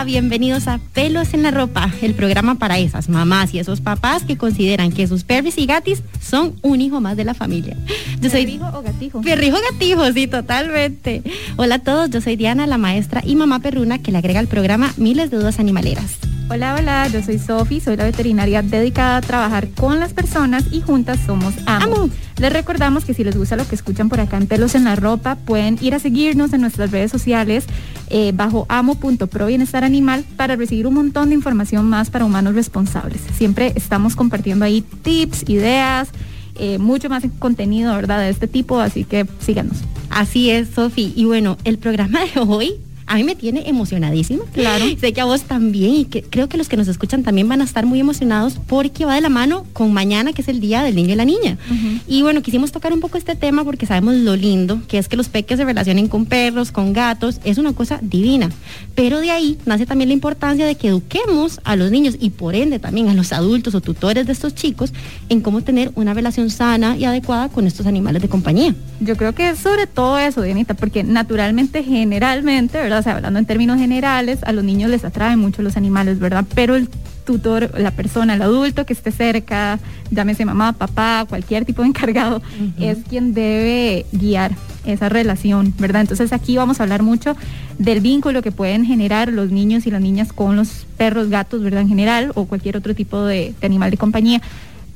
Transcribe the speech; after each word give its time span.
Hola, 0.00 0.06
bienvenidos 0.06 0.66
a 0.66 0.80
Pelos 0.94 1.34
en 1.34 1.42
la 1.42 1.50
Ropa, 1.50 1.92
el 2.00 2.14
programa 2.14 2.54
para 2.54 2.78
esas 2.78 3.10
mamás 3.10 3.52
y 3.52 3.58
esos 3.58 3.82
papás 3.82 4.24
que 4.24 4.38
consideran 4.38 4.92
que 4.92 5.06
sus 5.06 5.24
perris 5.24 5.58
y 5.58 5.66
gatis 5.66 6.02
son 6.22 6.54
un 6.62 6.80
hijo 6.80 7.02
más 7.02 7.18
de 7.18 7.24
la 7.24 7.34
familia. 7.34 7.76
Yo 8.18 8.30
soy 8.30 8.46
¿Perrijo 8.46 8.70
o 8.72 8.80
gatijo? 8.80 9.20
Perrijo 9.20 9.58
gatijo, 9.70 10.10
sí, 10.14 10.26
totalmente. 10.26 11.22
Hola 11.58 11.74
a 11.74 11.78
todos, 11.80 12.08
yo 12.08 12.22
soy 12.22 12.36
Diana, 12.36 12.66
la 12.66 12.78
maestra 12.78 13.20
y 13.22 13.36
mamá 13.36 13.58
perruna 13.58 13.98
que 13.98 14.10
le 14.10 14.16
agrega 14.16 14.40
al 14.40 14.48
programa 14.48 14.90
miles 14.96 15.30
de 15.30 15.36
dudas 15.36 15.58
animaleras. 15.58 16.29
Hola, 16.52 16.74
hola, 16.74 17.06
yo 17.06 17.22
soy 17.22 17.38
Sofi, 17.38 17.78
soy 17.78 17.96
la 17.96 18.02
veterinaria 18.02 18.60
dedicada 18.60 19.18
a 19.18 19.20
trabajar 19.20 19.68
con 19.68 20.00
las 20.00 20.12
personas 20.12 20.64
y 20.72 20.80
juntas 20.80 21.20
somos 21.24 21.54
AMO. 21.64 22.10
Les 22.40 22.52
recordamos 22.52 23.04
que 23.04 23.14
si 23.14 23.22
les 23.22 23.36
gusta 23.36 23.54
lo 23.54 23.68
que 23.68 23.76
escuchan 23.76 24.08
por 24.08 24.18
acá 24.18 24.36
en 24.36 24.48
Pelos 24.48 24.74
en 24.74 24.82
la 24.82 24.96
Ropa, 24.96 25.36
pueden 25.36 25.78
ir 25.80 25.94
a 25.94 26.00
seguirnos 26.00 26.52
en 26.52 26.62
nuestras 26.62 26.90
redes 26.90 27.12
sociales 27.12 27.66
eh, 28.08 28.32
bajo 28.34 28.66
amo.pro 28.68 29.46
bienestar 29.46 29.84
animal 29.84 30.24
para 30.36 30.56
recibir 30.56 30.88
un 30.88 30.94
montón 30.94 31.28
de 31.28 31.36
información 31.36 31.88
más 31.88 32.10
para 32.10 32.24
humanos 32.24 32.56
responsables. 32.56 33.20
Siempre 33.36 33.72
estamos 33.76 34.16
compartiendo 34.16 34.64
ahí 34.64 34.80
tips, 34.80 35.48
ideas, 35.48 36.08
eh, 36.56 36.78
mucho 36.78 37.08
más 37.08 37.22
contenido, 37.38 37.94
¿verdad? 37.94 38.18
De 38.18 38.28
este 38.28 38.48
tipo, 38.48 38.80
así 38.80 39.04
que 39.04 39.24
síganos. 39.38 39.76
Así 40.10 40.50
es, 40.50 40.70
Sofi. 40.70 41.12
Y 41.14 41.26
bueno, 41.26 41.58
el 41.62 41.78
programa 41.78 42.22
de 42.34 42.40
hoy 42.40 42.74
a 43.10 43.16
mí 43.16 43.24
me 43.24 43.34
tiene 43.34 43.68
emocionadísima. 43.68 44.44
Claro. 44.52 44.84
sé 45.00 45.12
que 45.12 45.20
a 45.20 45.24
vos 45.24 45.42
también 45.42 45.94
y 45.94 46.04
que 46.04 46.22
creo 46.22 46.48
que 46.48 46.56
los 46.56 46.68
que 46.68 46.76
nos 46.76 46.86
escuchan 46.86 47.24
también 47.24 47.48
van 47.48 47.60
a 47.60 47.64
estar 47.64 47.84
muy 47.84 47.98
emocionados 47.98 48.60
porque 48.68 49.04
va 49.04 49.16
de 49.16 49.20
la 49.20 49.28
mano 49.28 49.66
con 49.72 49.92
mañana, 49.92 50.32
que 50.32 50.42
es 50.42 50.48
el 50.48 50.60
Día 50.60 50.84
del 50.84 50.94
Niño 50.94 51.14
y 51.14 51.16
la 51.16 51.24
Niña. 51.24 51.58
Y 52.06 52.22
bueno, 52.22 52.40
quisimos 52.40 52.70
tocar 52.70 52.92
un 52.92 53.00
poco 53.00 53.18
este 53.18 53.34
tema 53.34 53.64
porque 53.64 53.84
sabemos 53.84 54.14
lo 54.14 54.36
lindo 54.36 54.80
que 54.86 54.98
es 54.98 55.08
que 55.08 55.16
los 55.16 55.28
peques 55.28 55.58
se 55.58 55.64
relacionen 55.64 56.06
con 56.06 56.24
perros, 56.24 56.70
con 56.70 56.92
gatos, 56.92 57.40
es 57.42 57.58
una 57.58 57.72
cosa 57.72 57.98
divina. 58.00 58.48
Pero 58.94 59.20
de 59.20 59.32
ahí 59.32 59.58
nace 59.66 59.86
también 59.86 60.10
la 60.10 60.14
importancia 60.14 60.64
de 60.64 60.76
que 60.76 60.86
eduquemos 60.86 61.60
a 61.64 61.74
los 61.74 61.90
niños 61.90 62.16
y 62.20 62.30
por 62.30 62.54
ende 62.54 62.78
también 62.78 63.08
a 63.08 63.14
los 63.14 63.32
adultos 63.32 63.74
o 63.74 63.80
tutores 63.80 64.24
de 64.26 64.32
estos 64.32 64.54
chicos 64.54 64.92
en 65.28 65.40
cómo 65.40 65.62
tener 65.62 65.90
una 65.96 66.14
relación 66.14 66.48
sana 66.48 66.96
y 66.96 67.06
adecuada 67.06 67.48
con 67.48 67.66
estos 67.66 67.86
animales 67.86 68.22
de 68.22 68.28
compañía. 68.28 68.72
Yo 69.00 69.16
creo 69.16 69.34
que 69.34 69.50
es 69.50 69.58
sobre 69.58 69.88
todo 69.88 70.16
eso, 70.16 70.42
Dianita, 70.42 70.74
porque 70.74 71.02
naturalmente, 71.02 71.82
generalmente, 71.82 72.78
¿verdad? 72.78 72.99
O 73.00 73.02
sea, 73.02 73.16
hablando 73.16 73.38
en 73.38 73.46
términos 73.46 73.78
generales, 73.78 74.40
a 74.44 74.52
los 74.52 74.64
niños 74.64 74.90
les 74.90 75.04
atraen 75.04 75.38
mucho 75.38 75.62
los 75.62 75.76
animales, 75.76 76.18
¿verdad? 76.18 76.44
Pero 76.54 76.76
el 76.76 76.88
tutor, 77.24 77.72
la 77.78 77.90
persona, 77.90 78.34
el 78.34 78.42
adulto 78.42 78.86
que 78.86 78.92
esté 78.92 79.10
cerca, 79.10 79.78
llámese 80.10 80.44
mamá, 80.44 80.72
papá, 80.72 81.26
cualquier 81.28 81.64
tipo 81.64 81.82
de 81.82 81.88
encargado, 81.88 82.42
es 82.78 82.98
quien 83.08 83.34
debe 83.34 84.06
guiar 84.12 84.52
esa 84.84 85.08
relación, 85.08 85.74
¿verdad? 85.78 86.02
Entonces 86.02 86.32
aquí 86.32 86.56
vamos 86.56 86.80
a 86.80 86.84
hablar 86.84 87.02
mucho 87.02 87.36
del 87.78 88.00
vínculo 88.00 88.42
que 88.42 88.52
pueden 88.52 88.84
generar 88.84 89.32
los 89.32 89.50
niños 89.50 89.86
y 89.86 89.90
las 89.90 90.00
niñas 90.00 90.32
con 90.32 90.56
los 90.56 90.86
perros, 90.96 91.28
gatos, 91.28 91.62
¿verdad? 91.62 91.82
En 91.82 91.88
general, 91.88 92.32
o 92.34 92.46
cualquier 92.46 92.76
otro 92.76 92.94
tipo 92.94 93.24
de 93.24 93.54
animal 93.62 93.90
de 93.90 93.96
compañía. 93.96 94.42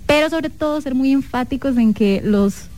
Pero 0.07 0.29
sobre 0.29 0.51
todo 0.51 0.81
ser 0.81 0.95
muy 0.95 1.13
enfáticos 1.13 1.77
en 1.77 1.95
que 1.95 2.21
los 2.25 2.69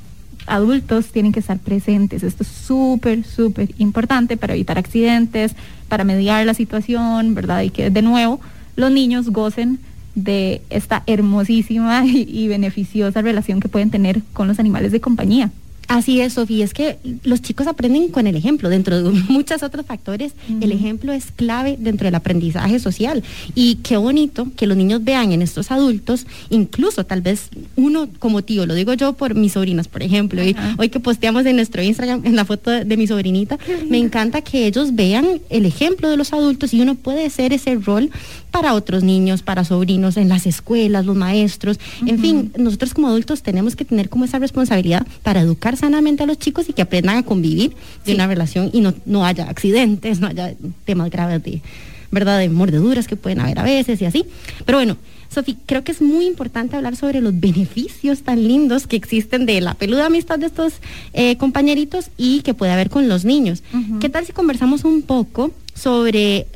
adultos 0.46 1.06
tienen 1.06 1.32
que 1.32 1.40
estar 1.40 1.58
presentes. 1.58 2.22
Esto 2.22 2.42
es 2.42 2.48
súper, 2.48 3.24
súper 3.24 3.70
importante 3.78 4.36
para 4.36 4.54
evitar 4.54 4.78
accidentes, 4.78 5.54
para 5.88 6.04
mediar 6.04 6.44
la 6.46 6.54
situación, 6.54 7.34
¿verdad? 7.34 7.62
Y 7.62 7.70
que 7.70 7.90
de 7.90 8.02
nuevo 8.02 8.40
los 8.76 8.90
niños 8.90 9.30
gocen 9.30 9.78
de 10.14 10.62
esta 10.70 11.02
hermosísima 11.06 12.04
y, 12.06 12.48
beneficiosa 12.48 13.22
relación 13.22 13.60
que 13.60 13.68
pueden 13.68 13.90
tener 13.90 14.22
con 14.32 14.48
los 14.48 14.58
animales 14.58 14.92
de 14.92 15.00
compañía. 15.00 15.50
Así 15.88 16.20
es, 16.20 16.32
Sofía, 16.32 16.64
es 16.64 16.74
que 16.74 16.98
los 17.22 17.42
chicos 17.42 17.66
aprenden 17.66 18.08
con 18.08 18.26
el 18.26 18.34
ejemplo. 18.34 18.68
Dentro 18.68 19.02
de 19.02 19.10
muchos 19.28 19.62
otros 19.62 19.86
factores, 19.86 20.32
el 20.60 20.72
ejemplo 20.72 21.12
es 21.12 21.30
clave 21.30 21.76
dentro 21.78 22.06
del 22.06 22.14
aprendizaje 22.14 22.78
social. 22.78 23.22
Y 23.54 23.76
qué 23.76 23.96
bonito 23.96 24.48
que 24.56 24.66
los 24.66 24.76
niños 24.76 25.04
vean 25.04 25.32
en 25.32 25.42
estos 25.42 25.70
adultos, 25.70 26.26
incluso 26.50 27.04
tal 27.04 27.20
vez 27.20 27.50
uno 27.76 28.08
como 28.18 28.42
tío, 28.42 28.66
lo 28.66 28.74
digo 28.74 28.94
yo 28.94 29.12
por 29.12 29.34
mis 29.34 29.52
sobrinas, 29.52 29.88
por 29.88 30.02
ejemplo, 30.02 30.42
y 30.42 30.56
hoy 30.78 30.88
que 30.88 31.00
posteamos 31.00 31.46
en 31.46 31.56
nuestro 31.56 31.82
Instagram 31.82 32.22
en 32.24 32.34
la 32.34 32.44
foto 32.44 32.70
de, 32.70 32.96
mi 32.96 33.06
sobrinita, 33.06 33.58
me 33.88 33.98
encanta 33.98 34.40
que 34.40 34.66
ellos 34.66 34.94
vean 34.94 35.40
el 35.50 35.66
ejemplo 35.66 36.08
de 36.08 36.16
los 36.16 36.32
adultos 36.32 36.72
y 36.74 36.80
uno 36.80 36.94
puede 36.94 37.28
ser 37.30 37.52
ese 37.52 37.74
rol 37.76 38.10
para 38.50 38.74
otros 38.74 39.02
niños, 39.02 39.42
para 39.42 39.64
sobrinos, 39.64 40.16
en 40.16 40.28
las 40.28 40.46
escuelas, 40.46 41.04
los 41.04 41.16
maestros, 41.16 41.78
en 42.06 42.18
fin, 42.18 42.52
nosotros 42.56 42.94
como 42.94 43.08
adultos 43.08 43.42
tenemos 43.42 43.76
que 43.76 43.84
tener 43.84 44.08
como 44.08 44.24
esa 44.24 44.38
responsabilidad 44.38 45.06
para 45.22 45.40
educar 45.40 45.75
sanamente 45.76 46.22
a 46.22 46.26
los 46.26 46.38
chicos 46.38 46.68
y 46.68 46.72
que 46.72 46.82
aprendan 46.82 47.16
a 47.16 47.22
convivir 47.22 47.76
de 48.04 48.14
una 48.14 48.26
relación 48.26 48.70
y 48.72 48.80
no, 48.80 48.94
no 49.04 49.24
haya 49.24 49.48
accidentes, 49.48 50.20
no 50.20 50.28
haya 50.28 50.54
temas 50.84 51.10
graves 51.10 51.42
de, 51.42 51.62
¿verdad? 52.10 52.38
De 52.38 52.48
mordeduras 52.48 53.06
que 53.06 53.16
pueden 53.16 53.40
haber 53.40 53.58
a 53.58 53.62
veces 53.62 54.00
y 54.00 54.04
así. 54.04 54.24
Pero 54.64 54.78
bueno, 54.78 54.96
Sofi, 55.28 55.56
creo 55.66 55.84
que 55.84 55.92
es 55.92 56.00
muy 56.00 56.26
importante 56.26 56.76
hablar 56.76 56.96
sobre 56.96 57.20
los 57.20 57.38
beneficios 57.38 58.22
tan 58.22 58.46
lindos 58.46 58.86
que 58.86 58.96
existen 58.96 59.44
de 59.44 59.60
la 59.60 59.74
peluda 59.74 60.06
amistad 60.06 60.38
de 60.38 60.46
estos 60.46 60.74
eh, 61.12 61.36
compañeritos 61.36 62.10
y 62.16 62.40
que 62.42 62.54
puede 62.54 62.72
haber 62.72 62.90
con 62.90 63.08
los 63.08 63.24
niños. 63.24 63.62
¿Qué 64.00 64.08
tal 64.08 64.24
si 64.24 64.32
conversamos 64.32 64.84
un 64.84 65.02
poco 65.02 65.52
sobre 65.74 66.46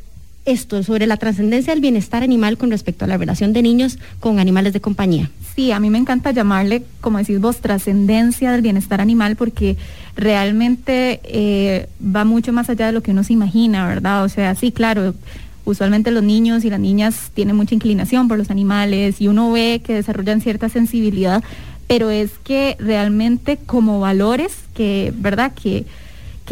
esto, 0.45 0.81
sobre 0.83 1.07
la 1.07 1.17
trascendencia 1.17 1.73
del 1.73 1.81
bienestar 1.81 2.23
animal 2.23 2.57
con 2.57 2.71
respecto 2.71 3.05
a 3.05 3.07
la 3.07 3.17
relación 3.17 3.53
de 3.53 3.61
niños 3.61 3.99
con 4.19 4.39
animales 4.39 4.73
de 4.73 4.81
compañía. 4.81 5.29
Sí, 5.55 5.71
a 5.71 5.79
mí 5.79 5.89
me 5.89 5.97
encanta 5.97 6.31
llamarle, 6.31 6.83
como 6.99 7.19
decís 7.19 7.39
vos, 7.39 7.57
trascendencia 7.57 8.51
del 8.51 8.61
bienestar 8.61 9.01
animal 9.01 9.35
porque 9.35 9.77
realmente 10.15 11.19
eh, 11.23 11.89
va 12.03 12.25
mucho 12.25 12.53
más 12.53 12.69
allá 12.69 12.87
de 12.87 12.91
lo 12.91 13.03
que 13.03 13.11
uno 13.11 13.23
se 13.23 13.33
imagina, 13.33 13.87
¿verdad? 13.87 14.23
O 14.23 14.29
sea, 14.29 14.55
sí, 14.55 14.71
claro, 14.71 15.13
usualmente 15.65 16.11
los 16.11 16.23
niños 16.23 16.65
y 16.65 16.69
las 16.69 16.79
niñas 16.79 17.31
tienen 17.33 17.55
mucha 17.55 17.75
inclinación 17.75 18.27
por 18.27 18.37
los 18.37 18.49
animales 18.49 19.21
y 19.21 19.27
uno 19.27 19.51
ve 19.51 19.81
que 19.83 19.93
desarrollan 19.93 20.41
cierta 20.41 20.69
sensibilidad, 20.69 21.43
pero 21.87 22.09
es 22.09 22.31
que 22.43 22.77
realmente 22.79 23.57
como 23.57 23.99
valores 23.99 24.53
que, 24.73 25.13
¿verdad? 25.15 25.51
Que 25.53 25.85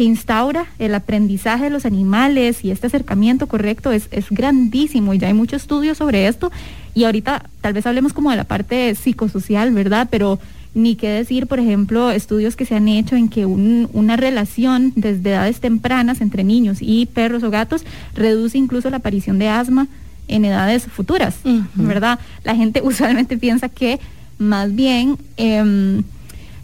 que 0.00 0.04
instaura 0.04 0.64
el 0.78 0.94
aprendizaje 0.94 1.64
de 1.64 1.68
los 1.68 1.84
animales 1.84 2.64
y 2.64 2.70
este 2.70 2.86
acercamiento 2.86 3.48
correcto 3.48 3.92
es, 3.92 4.08
es 4.12 4.30
grandísimo 4.30 5.12
y 5.12 5.18
ya 5.18 5.28
hay 5.28 5.34
mucho 5.34 5.56
estudio 5.56 5.94
sobre 5.94 6.26
esto 6.26 6.50
y 6.94 7.04
ahorita 7.04 7.44
tal 7.60 7.74
vez 7.74 7.84
hablemos 7.84 8.14
como 8.14 8.30
de 8.30 8.38
la 8.38 8.44
parte 8.44 8.94
psicosocial, 8.94 9.72
¿verdad? 9.72 10.08
Pero 10.10 10.38
ni 10.72 10.96
qué 10.96 11.10
decir, 11.10 11.46
por 11.46 11.58
ejemplo, 11.58 12.10
estudios 12.12 12.56
que 12.56 12.64
se 12.64 12.76
han 12.76 12.88
hecho 12.88 13.14
en 13.14 13.28
que 13.28 13.44
una 13.44 14.16
relación 14.16 14.94
desde 14.96 15.32
edades 15.32 15.60
tempranas 15.60 16.22
entre 16.22 16.44
niños 16.44 16.78
y 16.80 17.04
perros 17.04 17.42
o 17.42 17.50
gatos 17.50 17.84
reduce 18.14 18.56
incluso 18.56 18.88
la 18.88 18.96
aparición 18.96 19.38
de 19.38 19.48
asma 19.48 19.86
en 20.28 20.46
edades 20.46 20.86
futuras, 20.86 21.36
¿verdad? 21.74 22.18
La 22.42 22.56
gente 22.56 22.80
usualmente 22.84 23.36
piensa 23.36 23.68
que 23.68 24.00
más 24.38 24.74
bien... 24.74 25.18
Em, 25.36 26.04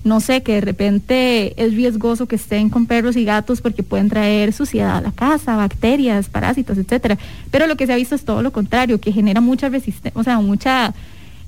no 0.06 0.21
sé, 0.21 0.43
que 0.43 0.53
de 0.53 0.61
repente 0.61 1.53
es 1.62 1.75
riesgoso 1.75 2.27
que 2.27 2.37
estén 2.37 2.71
con 2.71 2.87
perros 2.87 3.17
y 3.17 3.25
gatos 3.25 3.61
porque 3.61 3.83
pueden 3.83 4.09
traer 4.09 4.53
suciedad 4.53 4.97
a 4.97 5.00
la 5.00 5.11
casa, 5.11 5.56
bacterias, 5.56 6.28
parásitos, 6.28 6.78
etcétera. 6.78 7.19
Pero 7.50 7.67
lo 7.67 7.77
que 7.77 7.87
se 7.87 7.93
ha 7.93 7.97
visto 7.97 8.15
es 8.15 8.25
todo 8.25 8.41
lo 8.41 8.53
contrario, 8.53 9.00
que 9.00 9.11
genera 9.11 9.41
mucha 9.41 9.69
resistencia, 9.69 10.12
o 10.15 10.22
sea, 10.22 10.39
mucha 10.39 10.95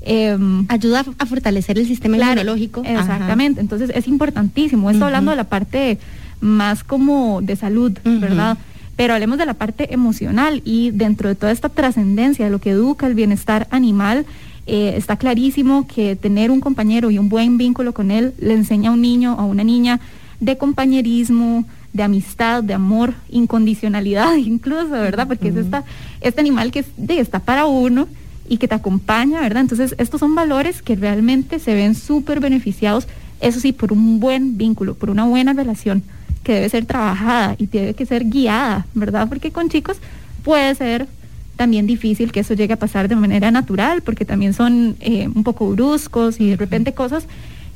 em, 0.02 0.66
ayuda 0.68 1.04
a 1.18 1.26
fortalecer 1.26 1.78
el 1.78 1.86
sistema 1.86 2.16
inmunológico. 2.16 2.82
Exactamente, 2.84 3.60
entonces 3.60 3.92
es 3.94 4.08
importantísimo. 4.08 4.90
Esto 4.90 5.04
hablando 5.04 5.30
de 5.30 5.36
la 5.36 5.44
parte 5.44 5.98
más 6.40 6.82
como 6.82 7.40
de 7.40 7.54
salud, 7.54 7.96
¿verdad? 8.04 8.58
Pero 8.96 9.14
hablemos 9.14 9.38
de 9.38 9.46
la 9.46 9.54
parte 9.54 9.94
emocional 9.94 10.62
y 10.64 10.90
dentro 10.90 11.28
de 11.28 11.36
toda 11.36 11.52
esta 11.52 11.68
trascendencia 11.68 12.46
de 12.46 12.50
lo 12.50 12.58
que 12.58 12.70
educa 12.70 13.06
el 13.06 13.14
bienestar 13.14 13.68
animal, 13.70 14.26
eh, 14.70 14.94
está 14.98 15.16
clarísimo 15.16 15.86
que 15.86 16.14
tener 16.14 16.50
un 16.50 16.60
compañero 16.60 17.10
y 17.10 17.18
un 17.18 17.30
buen 17.30 17.56
vínculo 17.56 17.94
con 17.94 18.10
él 18.10 18.34
le 18.38 18.52
enseña 18.52 18.90
a 18.90 18.92
un 18.92 19.00
niño 19.00 19.34
o 19.34 19.40
a 19.40 19.46
una 19.46 19.64
niña 19.64 19.98
de 20.40 20.58
compañerismo, 20.58 21.64
de 21.94 22.02
amistad, 22.02 22.62
de 22.62 22.74
amor, 22.74 23.14
incondicionalidad 23.30 24.36
incluso, 24.36 24.90
¿verdad? 24.90 25.26
Porque 25.26 25.48
es 25.48 25.56
esta, 25.56 25.84
este 26.20 26.42
animal 26.42 26.70
que 26.70 26.84
está 27.08 27.38
para 27.38 27.64
uno 27.64 28.08
y 28.46 28.58
que 28.58 28.68
te 28.68 28.74
acompaña, 28.74 29.40
¿verdad? 29.40 29.62
Entonces, 29.62 29.94
estos 29.96 30.20
son 30.20 30.34
valores 30.34 30.82
que 30.82 30.96
realmente 30.96 31.60
se 31.60 31.72
ven 31.72 31.94
súper 31.94 32.38
beneficiados, 32.38 33.08
eso 33.40 33.60
sí, 33.60 33.72
por 33.72 33.90
un 33.90 34.20
buen 34.20 34.58
vínculo, 34.58 34.96
por 34.96 35.08
una 35.08 35.24
buena 35.24 35.54
relación 35.54 36.02
que 36.44 36.52
debe 36.52 36.68
ser 36.68 36.84
trabajada 36.84 37.56
y 37.56 37.68
debe 37.68 37.94
que 37.94 38.04
ser 38.04 38.28
guiada, 38.28 38.86
¿verdad? 38.92 39.30
Porque 39.30 39.50
con 39.50 39.70
chicos 39.70 39.96
puede 40.44 40.74
ser 40.74 41.08
también 41.58 41.86
difícil 41.86 42.32
que 42.32 42.40
eso 42.40 42.54
llegue 42.54 42.72
a 42.72 42.78
pasar 42.78 43.08
de 43.08 43.16
manera 43.16 43.50
natural, 43.50 44.00
porque 44.00 44.24
también 44.24 44.54
son 44.54 44.96
eh, 45.00 45.28
un 45.28 45.44
poco 45.44 45.68
bruscos 45.68 46.40
y 46.40 46.48
de 46.48 46.56
repente 46.56 46.94
cosas 46.94 47.26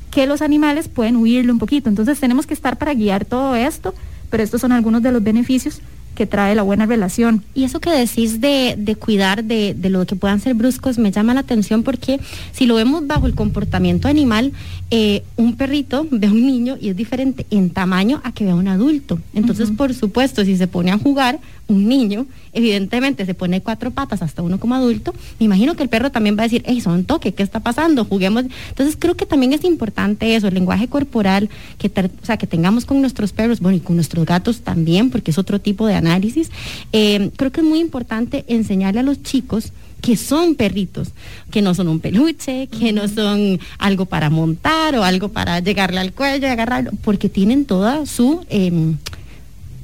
que 0.09 0.25
los 0.25 0.41
animales 0.41 0.87
pueden 0.87 1.17
huirle 1.17 1.51
un 1.51 1.59
poquito. 1.59 1.89
Entonces 1.89 2.19
tenemos 2.19 2.47
que 2.47 2.55
estar 2.55 2.77
para 2.77 2.95
guiar 2.95 3.25
todo 3.25 3.55
esto, 3.55 3.93
pero 4.31 4.41
estos 4.41 4.61
son 4.61 4.71
algunos 4.71 5.03
de 5.03 5.11
los 5.11 5.21
beneficios 5.21 5.81
que 6.15 6.25
trae 6.25 6.55
la 6.55 6.61
buena 6.61 6.85
relación. 6.85 7.43
Y 7.53 7.63
eso 7.63 7.79
que 7.79 7.91
decís 7.91 8.41
de, 8.41 8.75
de 8.77 8.95
cuidar 8.95 9.43
de, 9.43 9.73
de, 9.73 9.89
lo 9.89 10.05
que 10.05 10.15
puedan 10.15 10.39
ser 10.39 10.53
bruscos 10.53 10.97
me 10.97 11.11
llama 11.11 11.33
la 11.33 11.41
atención 11.41 11.83
porque 11.83 12.19
si 12.51 12.65
lo 12.65 12.75
vemos 12.75 13.05
bajo 13.07 13.25
el 13.25 13.35
comportamiento 13.35 14.07
animal, 14.07 14.53
eh, 14.91 15.23
un 15.37 15.55
perrito 15.55 16.07
ve 16.11 16.27
a 16.27 16.31
un 16.31 16.45
niño 16.45 16.77
y 16.79 16.89
es 16.89 16.95
diferente 16.95 17.45
en 17.49 17.69
tamaño 17.71 18.21
a 18.23 18.31
que 18.31 18.43
vea 18.43 18.53
a 18.53 18.57
un 18.57 18.67
adulto. 18.67 19.19
Entonces, 19.33 19.69
uh 19.69 19.73
-huh. 19.73 19.77
por 19.77 19.93
supuesto, 19.93 20.45
si 20.45 20.55
se 20.57 20.67
pone 20.67 20.91
a 20.91 20.97
jugar, 20.97 21.39
un 21.67 21.87
niño, 21.87 22.25
evidentemente 22.51 23.25
se 23.25 23.33
pone 23.33 23.61
cuatro 23.61 23.91
patas 23.91 24.21
hasta 24.21 24.41
uno 24.41 24.59
como 24.59 24.75
adulto, 24.75 25.13
me 25.39 25.45
imagino 25.45 25.75
que 25.75 25.83
el 25.83 25.89
perro 25.89 26.11
también 26.11 26.37
va 26.37 26.41
a 26.41 26.43
decir, 26.43 26.63
hey, 26.65 26.81
son 26.81 27.05
toque, 27.05 27.33
¿qué 27.33 27.41
está 27.41 27.61
pasando? 27.61 28.05
Juguemos. 28.05 28.45
Entonces 28.69 28.97
creo 28.99 29.15
que 29.15 29.25
también 29.25 29.53
es 29.53 29.63
importante 29.63 30.35
eso, 30.35 30.47
el 30.47 30.53
lenguaje 30.53 30.87
corporal, 30.87 31.49
que, 31.77 31.87
o 31.87 32.25
sea, 32.25 32.37
que 32.37 32.47
tengamos 32.47 32.85
con 32.85 32.99
nuestros 33.01 33.31
perros, 33.31 33.59
bueno, 33.59 33.77
y 33.77 33.81
con 33.81 33.95
nuestros 33.95 34.25
gatos 34.25 34.61
también, 34.61 35.09
porque 35.09 35.31
es 35.31 35.37
otro 35.37 35.59
tipo 35.59 35.87
de 35.87 35.95
análisis. 36.07 36.49
Eh, 36.91 37.31
creo 37.35 37.51
que 37.51 37.61
es 37.61 37.65
muy 37.65 37.79
importante 37.79 38.45
enseñarle 38.47 38.99
a 38.99 39.03
los 39.03 39.21
chicos 39.23 39.73
que 40.01 40.17
son 40.17 40.55
perritos, 40.55 41.11
que 41.49 41.61
no 41.61 41.73
son 41.73 41.87
un 41.87 41.99
peluche, 41.99 42.67
que 42.67 42.91
no 42.91 43.07
son 43.07 43.59
algo 43.77 44.05
para 44.05 44.29
montar 44.29 44.97
o 44.97 45.03
algo 45.03 45.29
para 45.29 45.61
llegarle 45.61 45.99
al 45.99 46.11
cuello 46.11 46.47
y 46.47 46.49
agarrarlo, 46.49 46.91
porque 47.03 47.29
tienen 47.29 47.65
toda 47.65 48.05
su... 48.05 48.45
Eh, 48.49 48.95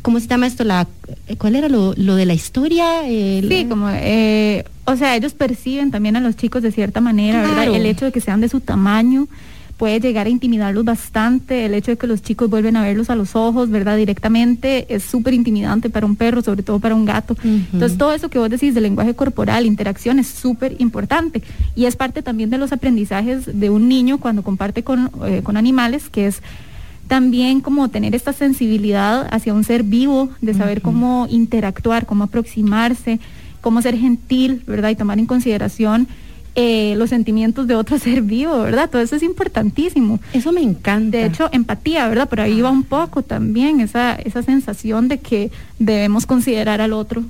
¿cómo 0.01 0.19
se 0.19 0.27
llama 0.27 0.47
esto? 0.47 0.63
La, 0.63 0.87
¿Cuál 1.37 1.55
era 1.55 1.69
lo, 1.69 1.93
lo 1.95 2.15
de 2.15 2.25
la 2.25 2.33
historia? 2.33 3.07
Eh, 3.07 3.45
sí, 3.47 3.65
como, 3.69 3.89
eh, 3.91 4.65
o 4.85 4.95
sea, 4.95 5.15
ellos 5.15 5.33
perciben 5.33 5.91
también 5.91 6.15
a 6.15 6.19
los 6.19 6.35
chicos 6.35 6.63
de 6.63 6.71
cierta 6.71 7.01
manera, 7.01 7.43
claro. 7.43 7.57
¿verdad? 7.57 7.75
El 7.75 7.85
hecho 7.85 8.05
de 8.05 8.11
que 8.11 8.21
sean 8.21 8.41
de 8.41 8.49
su 8.49 8.59
tamaño 8.59 9.27
puede 9.79 10.01
llegar 10.01 10.27
a 10.27 10.29
intimidarlos 10.29 10.83
bastante, 10.83 11.65
el 11.65 11.73
hecho 11.73 11.91
de 11.91 11.97
que 11.97 12.05
los 12.05 12.21
chicos 12.21 12.49
vuelven 12.49 12.75
a 12.75 12.83
verlos 12.83 13.09
a 13.09 13.15
los 13.15 13.33
ojos, 13.33 13.69
¿verdad? 13.69 13.95
Directamente 13.95 14.93
es 14.93 15.03
súper 15.03 15.33
intimidante 15.33 15.89
para 15.89 16.05
un 16.05 16.17
perro, 16.17 16.41
sobre 16.41 16.63
todo 16.63 16.79
para 16.79 16.95
un 16.95 17.05
gato. 17.05 17.37
Uh 17.41 17.47
-huh. 17.47 17.65
Entonces, 17.71 17.97
todo 17.97 18.13
eso 18.13 18.27
que 18.29 18.37
vos 18.37 18.49
decís 18.49 18.73
del 18.73 18.83
lenguaje 18.83 19.13
corporal, 19.13 19.65
interacción, 19.65 20.19
es 20.19 20.27
súper 20.27 20.75
importante 20.79 21.41
y 21.77 21.85
es 21.85 21.95
parte 21.95 22.21
también 22.21 22.49
de 22.49 22.57
los 22.57 22.73
aprendizajes 22.73 23.57
de 23.57 23.69
un 23.69 23.87
niño 23.87 24.17
cuando 24.17 24.43
comparte 24.43 24.83
con, 24.83 25.11
eh, 25.25 25.39
con 25.43 25.55
animales, 25.55 26.09
que 26.09 26.27
es 26.27 26.41
también 27.07 27.61
como 27.61 27.87
tener 27.87 28.13
esta 28.15 28.33
sensibilidad 28.33 29.29
hacia 29.31 29.53
un 29.53 29.63
ser 29.63 29.83
vivo, 29.83 30.29
de 30.41 30.55
saber 30.55 30.79
uh 30.79 30.81
-huh. 30.81 30.83
cómo 30.83 31.27
interactuar, 31.29 32.05
cómo 32.05 32.25
aproximarse, 32.25 33.21
cómo 33.61 33.81
ser 33.81 33.97
gentil, 33.97 34.61
¿verdad? 34.67 34.89
Y 34.89 34.95
tomar 34.95 35.19
en 35.19 35.25
consideración 35.25 36.09
eh, 36.61 36.93
los 36.97 37.09
sentimientos 37.09 37.67
de 37.67 37.75
otro 37.75 37.97
ser 38.05 38.21
vivo, 38.21 38.59
¿verdad? 38.59 38.89
Todo 38.89 39.01
eso 39.01 39.15
es 39.15 39.23
importantísimo. 39.23 40.19
Eso 40.33 40.51
me 40.51 40.61
encanta. 40.61 41.17
De 41.17 41.25
hecho, 41.25 41.47
empatía, 41.53 42.09
¿verdad? 42.09 42.27
Por 42.27 42.41
ahí 42.41 42.59
va 42.59 42.69
un 42.69 42.83
poco 42.83 43.23
también 43.23 43.79
esa, 43.79 44.15
esa 44.15 44.43
sensación 44.43 45.07
de 45.07 45.19
que 45.19 45.51
debemos 45.77 46.25
considerar 46.25 46.81
al 46.81 46.91
otro 46.91 47.23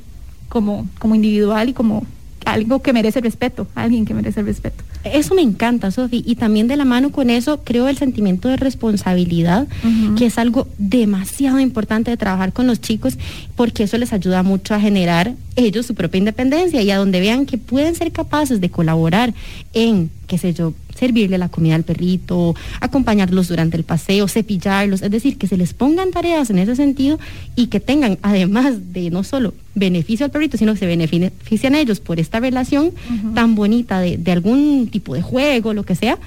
como, 0.48 0.88
como 0.98 1.14
individual 1.14 1.70
y 1.70 1.74
como 1.74 2.08
algo 2.46 2.82
que 2.82 2.94
merece 2.94 3.22
respeto, 3.22 3.68
alguien 3.76 4.06
que 4.06 4.14
merece 4.14 4.40
el 4.40 4.46
respeto. 4.46 4.84
Eso 5.04 5.36
me 5.36 5.42
encanta, 5.42 5.92
Sofi. 5.92 6.24
Y 6.26 6.36
también 6.36 6.68
de 6.68 6.76
la 6.76 6.86
mano 6.86 7.12
con 7.12 7.30
eso, 7.30 7.62
creo 7.64 7.88
el 7.88 7.98
sentimiento 7.98 8.50
de 8.50 8.58
responsabilidad, 8.58 9.68
uh 9.84 9.88
-huh. 9.88 10.18
que 10.18 10.26
es 10.26 10.38
algo 10.38 10.68
demasiado 10.78 11.60
importante 11.60 12.12
de 12.12 12.18
trabajar 12.18 12.54
con 12.54 12.68
los 12.68 12.82
chicos, 12.82 13.18
porque 13.56 13.84
eso 13.84 13.98
les 13.98 14.14
ayuda 14.14 14.44
mucho 14.44 14.74
a 14.76 14.80
generar 14.80 15.36
ellos 15.56 15.86
su 15.86 15.96
propia 15.96 16.20
independencia 16.20 16.82
y 16.82 16.92
a 16.92 16.98
donde 16.98 17.20
vean 17.20 17.46
que 17.46 17.58
pueden 17.58 17.96
ser 17.96 18.12
capaces 18.12 18.62
de 18.62 18.70
colaborar 18.70 19.34
en, 19.74 20.10
qué 20.28 20.38
sé 20.38 20.54
yo, 20.54 20.74
servirle 21.00 21.38
la 21.38 21.50
comida 21.50 21.76
al 21.76 21.84
perrito, 21.84 22.56
acompañarlos 22.82 23.48
durante 23.48 23.78
el 23.78 23.84
paseo, 23.84 24.28
cepillarlos, 24.28 25.02
es 25.02 25.12
decir, 25.12 25.38
que 25.38 25.48
se 25.48 25.58
les 25.58 25.74
pongan 25.74 26.12
tareas 26.12 26.50
en 26.50 26.60
ese 26.60 26.76
sentido 26.76 27.20
y 27.56 27.68
que 27.68 27.80
tengan, 27.80 28.18
además 28.22 28.94
de 28.94 29.10
no 29.10 29.24
solo 29.24 29.54
beneficio 29.76 30.26
al 30.26 30.32
perrito, 30.32 30.58
sino 30.58 30.74
que 30.74 30.80
se 30.80 30.86
benefician 30.86 31.76
ellos 31.76 32.00
por 32.00 32.20
esta 32.20 32.40
relación 32.40 32.88
uh 32.88 32.90
-huh. 32.90 33.34
tan 33.34 33.56
bonita 33.56 34.00
de, 34.00 34.18
de 34.18 34.32
algún 34.32 34.88
tipo 34.92 35.14
de 35.16 35.22
juego, 35.22 35.74
lo 35.74 35.84
que 35.84 35.96
sea, 35.96 36.18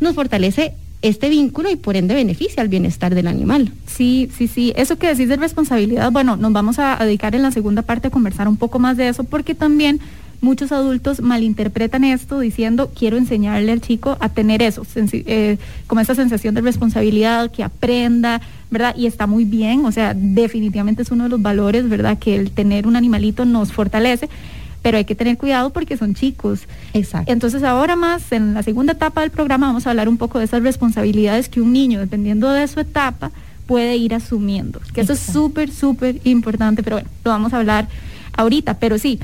nos 0.00 0.14
fortalece 0.14 0.74
este 1.02 1.28
vínculo 1.28 1.70
y 1.70 1.76
por 1.76 1.96
ende 1.96 2.14
beneficia 2.14 2.62
al 2.62 2.68
bienestar 2.68 3.14
del 3.14 3.26
animal. 3.26 3.72
Sí, 3.86 4.30
sí, 4.36 4.46
sí. 4.46 4.72
Eso 4.76 4.96
que 4.98 5.08
decís 5.08 5.28
de 5.28 5.36
responsabilidad, 5.36 6.12
bueno, 6.12 6.36
nos 6.36 6.52
vamos 6.52 6.78
a 6.78 6.96
dedicar 7.04 7.34
en 7.34 7.42
la 7.42 7.50
segunda 7.50 7.82
parte 7.82 8.08
a 8.08 8.10
conversar 8.10 8.46
un 8.48 8.56
poco 8.56 8.78
más 8.78 8.96
de 8.96 9.08
eso 9.08 9.24
porque 9.24 9.54
también 9.54 10.00
muchos 10.42 10.72
adultos 10.72 11.22
malinterpretan 11.22 12.04
esto 12.04 12.40
diciendo 12.40 12.90
quiero 12.94 13.16
enseñarle 13.16 13.72
al 13.72 13.80
chico 13.80 14.18
a 14.20 14.28
tener 14.28 14.60
eso, 14.60 14.84
eh, 14.96 15.56
como 15.86 16.02
esa 16.02 16.14
sensación 16.14 16.54
de 16.54 16.60
responsabilidad, 16.60 17.50
que 17.50 17.62
aprenda, 17.62 18.42
¿verdad? 18.70 18.94
Y 18.96 19.06
está 19.06 19.26
muy 19.26 19.44
bien, 19.44 19.86
o 19.86 19.92
sea, 19.92 20.12
definitivamente 20.14 21.02
es 21.02 21.10
uno 21.10 21.24
de 21.24 21.30
los 21.30 21.40
valores, 21.40 21.88
¿verdad? 21.88 22.18
Que 22.18 22.36
el 22.36 22.50
tener 22.50 22.86
un 22.86 22.96
animalito 22.96 23.46
nos 23.46 23.72
fortalece 23.72 24.28
pero 24.82 24.98
hay 24.98 25.04
que 25.04 25.14
tener 25.14 25.38
cuidado 25.38 25.70
porque 25.70 25.96
son 25.96 26.12
chicos. 26.12 26.62
Exacto. 26.92 27.32
Entonces 27.32 27.62
ahora 27.62 27.94
más, 27.94 28.32
en 28.32 28.52
la 28.52 28.64
segunda 28.64 28.94
etapa 28.94 29.20
del 29.20 29.30
programa, 29.30 29.68
vamos 29.68 29.86
a 29.86 29.90
hablar 29.90 30.08
un 30.08 30.16
poco 30.16 30.40
de 30.40 30.44
esas 30.46 30.60
responsabilidades 30.64 31.48
que 31.48 31.60
un 31.60 31.72
niño, 31.72 32.00
dependiendo 32.00 32.50
de 32.50 32.66
su 32.66 32.80
etapa, 32.80 33.30
puede 33.66 33.96
ir 33.96 34.12
asumiendo. 34.12 34.80
Que 34.92 35.02
eso 35.02 35.12
es 35.12 35.20
súper, 35.20 35.70
súper 35.70 36.20
importante, 36.24 36.82
pero 36.82 36.96
bueno, 36.96 37.08
lo 37.24 37.30
vamos 37.30 37.52
a 37.54 37.58
hablar 37.58 37.86
ahorita, 38.36 38.78
pero 38.78 38.98
sí. 38.98 39.20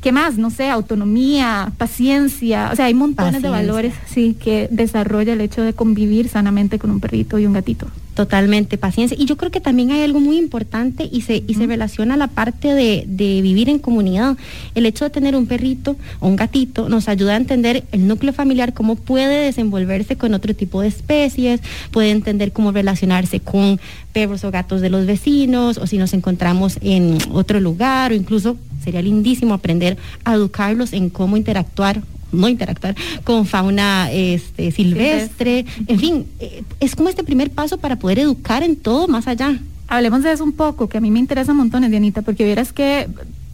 ¿Qué 0.00 0.12
más? 0.12 0.38
No 0.38 0.50
sé, 0.50 0.70
autonomía, 0.70 1.72
paciencia, 1.76 2.70
o 2.72 2.76
sea, 2.76 2.86
hay 2.86 2.94
montones 2.94 3.34
paciencia. 3.34 3.50
de 3.50 3.66
valores, 3.66 3.94
sí, 4.06 4.36
que 4.40 4.68
desarrolla 4.70 5.32
el 5.32 5.40
hecho 5.40 5.62
de 5.62 5.72
convivir 5.72 6.28
sanamente 6.28 6.78
con 6.78 6.90
un 6.90 7.00
perrito 7.00 7.38
y 7.38 7.46
un 7.46 7.52
gatito. 7.52 7.88
Totalmente, 8.18 8.78
paciencia. 8.78 9.16
Y 9.16 9.26
yo 9.26 9.36
creo 9.36 9.52
que 9.52 9.60
también 9.60 9.92
hay 9.92 10.02
algo 10.02 10.18
muy 10.18 10.38
importante 10.38 11.08
y 11.08 11.20
se, 11.20 11.36
y 11.36 11.40
uh 11.40 11.44
-huh. 11.46 11.58
se 11.58 11.66
relaciona 11.68 12.14
a 12.14 12.16
la 12.16 12.26
parte 12.26 12.74
de, 12.74 13.04
de, 13.06 13.40
vivir 13.42 13.68
en 13.68 13.78
comunidad. 13.78 14.36
El 14.74 14.86
hecho 14.86 15.04
de 15.04 15.10
tener 15.10 15.36
un 15.36 15.46
perrito 15.46 15.94
o 16.18 16.26
un 16.26 16.34
gatito 16.34 16.88
nos 16.88 17.08
ayuda 17.08 17.34
a 17.34 17.36
entender 17.36 17.84
el 17.92 18.08
núcleo 18.08 18.32
familiar, 18.32 18.74
cómo 18.74 18.96
puede 18.96 19.44
desenvolverse 19.44 20.16
con 20.16 20.34
otro 20.34 20.52
tipo 20.52 20.80
de 20.80 20.88
especies, 20.88 21.60
puede 21.92 22.10
entender 22.10 22.50
cómo 22.50 22.72
relacionarse 22.72 23.38
con 23.38 23.78
perros 24.12 24.42
o 24.42 24.50
gatos 24.50 24.80
de 24.80 24.90
los 24.90 25.06
vecinos, 25.06 25.78
o 25.78 25.86
si 25.86 25.96
nos 25.96 26.12
encontramos 26.12 26.78
en 26.82 27.18
otro 27.30 27.60
lugar, 27.60 28.10
o 28.10 28.16
incluso 28.16 28.56
sería 28.82 29.00
lindísimo 29.00 29.54
aprender 29.54 29.96
a 30.24 30.34
educarlos 30.34 30.92
en 30.92 31.08
cómo 31.08 31.36
interactuar 31.36 32.02
no 32.32 32.48
interactuar 32.48 32.94
con 33.24 33.46
fauna 33.46 34.10
este, 34.12 34.70
silvestre, 34.70 35.64
en 35.86 35.98
fin, 35.98 36.26
eh, 36.40 36.62
es 36.80 36.94
como 36.94 37.08
este 37.08 37.24
primer 37.24 37.50
paso 37.50 37.78
para 37.78 37.96
poder 37.96 38.18
educar 38.18 38.62
en 38.62 38.76
todo 38.76 39.08
más 39.08 39.26
allá. 39.26 39.58
Hablemos 39.88 40.22
de 40.22 40.32
eso 40.32 40.44
un 40.44 40.52
poco, 40.52 40.88
que 40.88 40.98
a 40.98 41.00
mí 41.00 41.10
me 41.10 41.18
interesa 41.18 41.54
montones, 41.54 41.90
Dianita, 41.90 42.22
porque 42.22 42.44
vieras 42.44 42.72
que 42.72 43.08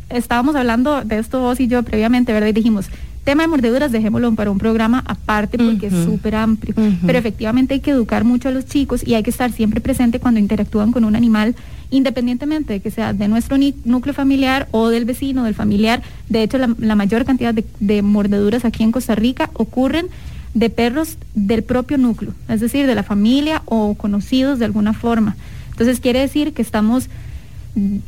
estábamos 0.09 0.57
hablando 0.57 1.03
de 1.03 1.19
esto 1.19 1.41
vos 1.41 1.61
y 1.61 1.69
yo 1.69 1.83
previamente, 1.83 2.33
¿verdad? 2.33 2.49
Y 2.49 2.53
dijimos, 2.53 2.87
tema 3.25 3.43
de 3.43 3.49
mordeduras 3.49 3.91
dejémoslo 3.91 4.35
para 4.35 4.51
un 4.51 4.59
programa 4.59 5.03
aparte 5.07 5.59
porque 5.59 5.89
uh 5.89 5.91
-huh. 5.91 5.99
es 5.99 6.05
súper 6.05 6.35
amplio, 6.35 6.75
uh 6.77 6.81
-huh. 6.81 6.99
pero 7.07 7.19
efectivamente 7.19 7.75
hay 7.75 7.81
que 7.81 7.91
educar 7.91 8.25
mucho 8.25 8.49
a 8.49 8.53
los 8.53 8.67
chicos 8.67 9.07
y 9.07 9.15
hay 9.15 9.23
que 9.23 9.31
estar 9.31 9.51
siempre 9.51 9.81
presente 9.81 10.21
cuando 10.21 10.41
interactúan 10.41 10.93
con 10.93 11.05
un 11.05 11.17
animal, 11.17 11.55
independientemente 11.91 12.75
de 12.75 12.81
que 12.81 12.91
sea 12.91 13.13
de 13.13 13.29
nuestro 13.29 13.57
núcleo 13.85 14.15
familiar 14.15 14.69
o 14.71 14.89
del 14.89 15.05
vecino, 15.05 15.45
del 15.45 15.55
familiar. 15.55 16.03
De 16.29 16.43
hecho, 16.43 16.59
la, 16.59 16.69
la 16.79 16.95
mayor 16.95 17.25
cantidad 17.25 17.55
de, 17.55 17.65
de 17.81 18.03
mordeduras 18.03 18.65
aquí 18.65 18.83
en 18.83 18.93
Costa 18.93 19.15
Rica 19.15 19.51
ocurren 19.55 20.07
de 20.55 20.71
perros 20.71 21.17
del 21.35 21.63
propio 21.63 21.99
núcleo, 21.99 22.33
es 22.49 22.61
decir, 22.61 22.87
de 22.87 22.95
la 22.95 23.03
familia 23.03 23.63
o 23.65 23.95
conocidos 23.95 24.59
de 24.59 24.67
alguna 24.67 24.93
forma. 24.93 25.35
Entonces 25.73 25.99
quiere 25.99 26.21
decir 26.21 26.53
que 26.53 26.63
estamos 26.63 27.09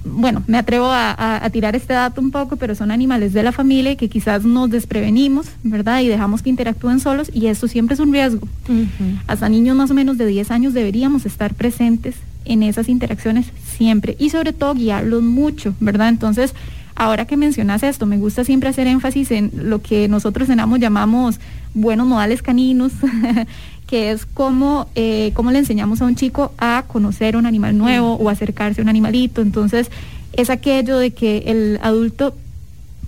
bueno, 0.05 0.45
me 0.47 0.59
atrevo 0.59 0.87
a, 0.87 1.11
a, 1.11 1.45
a, 1.45 1.51
tirar 1.51 1.75
este 1.75 1.93
dato 1.93 2.21
un 2.21 2.31
poco, 2.31 2.57
pero 2.57 2.75
son 2.75 2.91
animales 2.93 3.33
de 3.33 3.43
la 3.43 3.51
familia 3.51 3.97
que 3.97 4.09
quizás 4.09 4.45
nos 4.45 4.71
desprevenimos, 4.71 5.47
¿verdad? 5.65 6.01
Y 6.03 6.09
dejamos 6.09 6.43
que 6.43 6.51
interactúen 6.51 7.01
solos 7.01 7.31
y 7.33 7.47
eso 7.47 7.67
siempre 7.67 7.95
es 7.95 8.01
un 8.01 8.13
riesgo. 8.13 8.47
Uh 8.69 8.73
-huh. 8.73 9.21
Hasta 9.27 9.49
niños 9.49 9.77
más 9.77 9.91
o 9.91 9.95
menos 9.95 10.19
de 10.19 10.27
10 10.27 10.51
años 10.53 10.73
deberíamos 10.73 11.27
estar 11.27 11.55
presentes 11.55 12.15
en 12.45 12.63
esas 12.63 12.89
interacciones 12.89 13.47
siempre 13.77 14.17
y 14.19 14.31
sobre 14.31 14.53
todo 14.53 14.75
guiarlos 14.75 15.23
mucho, 15.23 15.75
¿verdad? 15.81 16.09
Entonces, 16.11 16.55
ahora 16.95 17.27
que 17.27 17.37
mencionas 17.37 17.83
esto, 17.83 18.07
me 18.07 18.19
gusta 18.19 18.45
siempre 18.45 18.69
hacer 18.69 18.87
énfasis 18.87 19.31
en 19.31 19.51
lo 19.55 19.83
que 19.83 20.09
nosotros 20.09 20.49
en 20.49 20.61
AMO 20.61 20.77
llamamos 20.77 21.41
buenos 21.75 22.07
modales 22.07 22.43
caninos, 22.43 22.93
que 23.87 24.11
es 24.11 24.27
cómo, 24.27 24.89
eh, 24.95 25.31
cómo 25.35 25.51
le 25.53 25.59
enseñamos 25.59 26.03
a 26.03 26.07
un 26.07 26.17
chico 26.17 26.53
a 26.59 26.85
conocer 26.89 27.37
un 27.37 27.47
animal 27.47 27.79
nuevo 27.79 28.15
o 28.15 28.29
acercarse 28.29 28.81
a 28.81 28.85
un 28.85 28.89
animalito. 28.89 29.43
Entonces, 29.43 29.91
es 30.33 30.51
aquello 30.51 30.99
de 30.99 31.13
que 31.13 31.45
el 31.47 31.79
adulto 31.83 32.35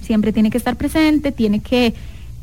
siempre 0.01 0.33
tiene 0.33 0.51
que 0.51 0.59
estar 0.59 0.77
presente, 0.77 1.33
tiene 1.33 1.61
que 1.61 1.95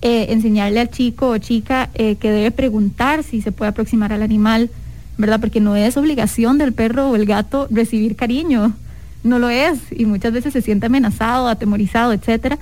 eh, 0.01 0.27
enseñarle 0.29 0.81
al 0.81 0.91
chico 0.91 1.29
o 1.29 1.37
chica 1.37 1.89
eh, 1.95 2.15
que 2.17 2.29
debe 2.29 2.51
preguntar 2.51 3.23
si 3.23 3.41
se 3.41 3.51
puede 3.51 3.69
aproximar 3.69 4.11
al 4.11 4.21
animal, 4.21 4.69
¿verdad? 5.17 5.39
Porque 5.39 5.61
no 5.61 5.75
es 5.75 5.95
obligación 5.97 6.57
del 6.57 6.73
perro 6.73 7.09
o 7.09 7.15
el 7.15 7.25
gato 7.25 7.67
recibir 7.71 8.15
cariño, 8.15 8.73
no 9.23 9.39
lo 9.39 9.49
es, 9.49 9.79
y 9.91 10.05
muchas 10.05 10.33
veces 10.33 10.53
se 10.53 10.61
siente 10.61 10.87
amenazado, 10.87 11.47
atemorizado, 11.47 12.11
etcétera. 12.11 12.59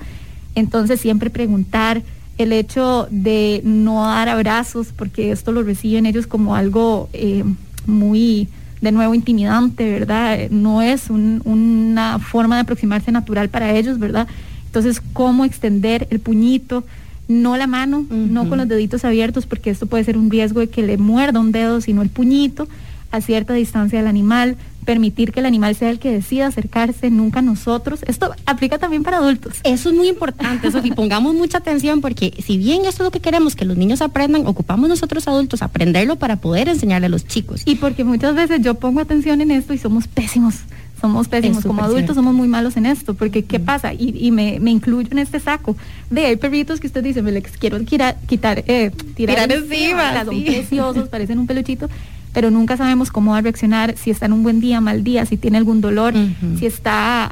Entonces, 0.56 1.02
siempre 1.02 1.32
preguntar, 1.32 2.04
el 2.38 2.52
hecho 2.52 3.08
de 3.12 3.62
no 3.64 4.04
dar 4.04 4.30
abrazos, 4.30 4.88
porque 4.96 5.32
esto 5.32 5.52
lo 5.52 5.64
reciben 5.64 6.06
ellos 6.06 6.28
como 6.28 6.56
algo 6.56 7.10
eh, 7.14 7.44
muy, 7.86 8.48
de 8.82 8.92
nuevo, 8.92 9.14
intimidante, 9.14 9.90
¿verdad? 9.92 10.50
No 10.50 10.82
es 10.82 11.10
una 11.10 12.20
forma 12.20 12.56
de 12.56 12.62
aproximarse 12.62 13.12
natural 13.12 13.50
para 13.50 13.72
ellos, 13.74 14.00
¿verdad? 14.00 14.28
Entonces, 14.66 15.02
¿cómo 15.14 15.46
extender 15.46 16.08
el 16.10 16.20
puñito? 16.20 16.84
No 17.28 17.56
la 17.56 17.68
mano, 17.68 18.06
no 18.10 18.50
con 18.50 18.58
los 18.58 18.68
deditos 18.68 19.06
abiertos, 19.06 19.46
porque 19.46 19.70
esto 19.70 19.86
puede 19.86 20.04
ser 20.04 20.18
un 20.18 20.30
riesgo 20.30 20.60
de 20.60 20.68
que 20.68 20.82
le 20.82 20.98
muerda 20.98 21.40
un 21.40 21.52
dedo, 21.52 21.80
sino 21.80 22.02
el 22.02 22.10
puñito 22.10 22.68
a 23.12 23.22
cierta 23.22 23.54
distancia 23.54 24.00
del 24.00 24.08
animal, 24.08 24.58
permitir 24.84 25.32
que 25.32 25.40
el 25.40 25.46
animal 25.46 25.76
sea 25.76 25.90
el 25.90 26.00
que 26.00 26.12
decida 26.12 26.48
acercarse, 26.48 27.10
nunca 27.10 27.42
nosotros. 27.42 28.02
Esto 28.08 28.34
aplica 28.46 28.78
también 28.78 29.04
para 29.04 29.18
adultos. 29.18 29.56
Eso 29.64 29.90
es 29.90 29.96
muy 29.96 30.08
importante, 30.08 30.70
y 30.84 30.92
pongamos 30.96 31.34
mucha 31.36 31.60
atención 31.60 32.02
porque 32.02 32.34
si 32.46 32.58
bien 32.58 32.86
esto 32.86 33.04
es 33.04 33.08
lo 33.08 33.12
que 33.12 33.20
queremos 33.20 33.56
que 33.56 33.66
los 33.66 33.78
niños 33.78 34.02
aprendan, 34.02 34.48
ocupamos 34.48 34.90
nosotros 34.90 35.28
adultos 35.28 35.62
aprenderlo 35.62 36.18
para 36.18 36.38
poder 36.38 36.70
enseñarle 36.70 37.08
a 37.08 37.10
los 37.10 37.26
chicos. 37.26 37.64
Y 37.66 37.76
porque 37.76 38.04
muchas 38.04 38.36
veces 38.36 38.62
yo 38.62 38.76
pongo 38.76 39.00
atención 39.00 39.42
en 39.42 39.52
esto 39.52 39.74
y 39.74 39.78
somos 39.78 40.08
pésimos. 40.08 40.56
Somos 41.04 41.28
pésimos, 41.28 41.66
como 41.66 41.84
adultos 41.84 42.16
somos 42.16 42.34
muy 42.34 42.48
malos 42.48 42.78
en 42.78 42.86
esto, 42.86 43.14
porque 43.14 43.44
¿qué 43.44 43.60
pasa? 43.60 43.94
Y, 43.94 44.32
me, 44.32 44.56
incluyo 44.72 45.10
en 45.12 45.18
este 45.18 45.42
saco 45.42 45.76
de 46.10 46.28
hay 46.28 46.38
perritos 46.38 46.80
que 46.80 46.88
usted 46.88 47.04
dice, 47.04 47.22
me 47.22 47.34
les 47.34 47.44
quiero 47.58 47.78
quitar, 47.84 48.16
quitar 48.26 48.64
eh, 48.68 48.90
tirar, 49.14 49.52
encima, 49.52 50.24
son 50.24 50.42
preciosos, 50.46 51.10
parecen 51.12 51.40
un 51.40 51.46
peluchito, 51.46 51.90
pero 52.34 52.52
nunca 52.52 52.76
sabemos 52.76 53.12
cómo 53.12 53.32
va 53.32 53.38
a 53.38 53.42
reaccionar, 53.42 53.96
si 53.98 54.12
está 54.12 54.26
en 54.26 54.34
un 54.34 54.44
buen 54.44 54.60
día, 54.60 54.82
mal 54.82 55.04
día, 55.04 55.26
si 55.26 55.38
tiene 55.38 55.58
algún 55.58 55.80
dolor, 55.82 56.14
si 56.58 56.66
está 56.66 57.32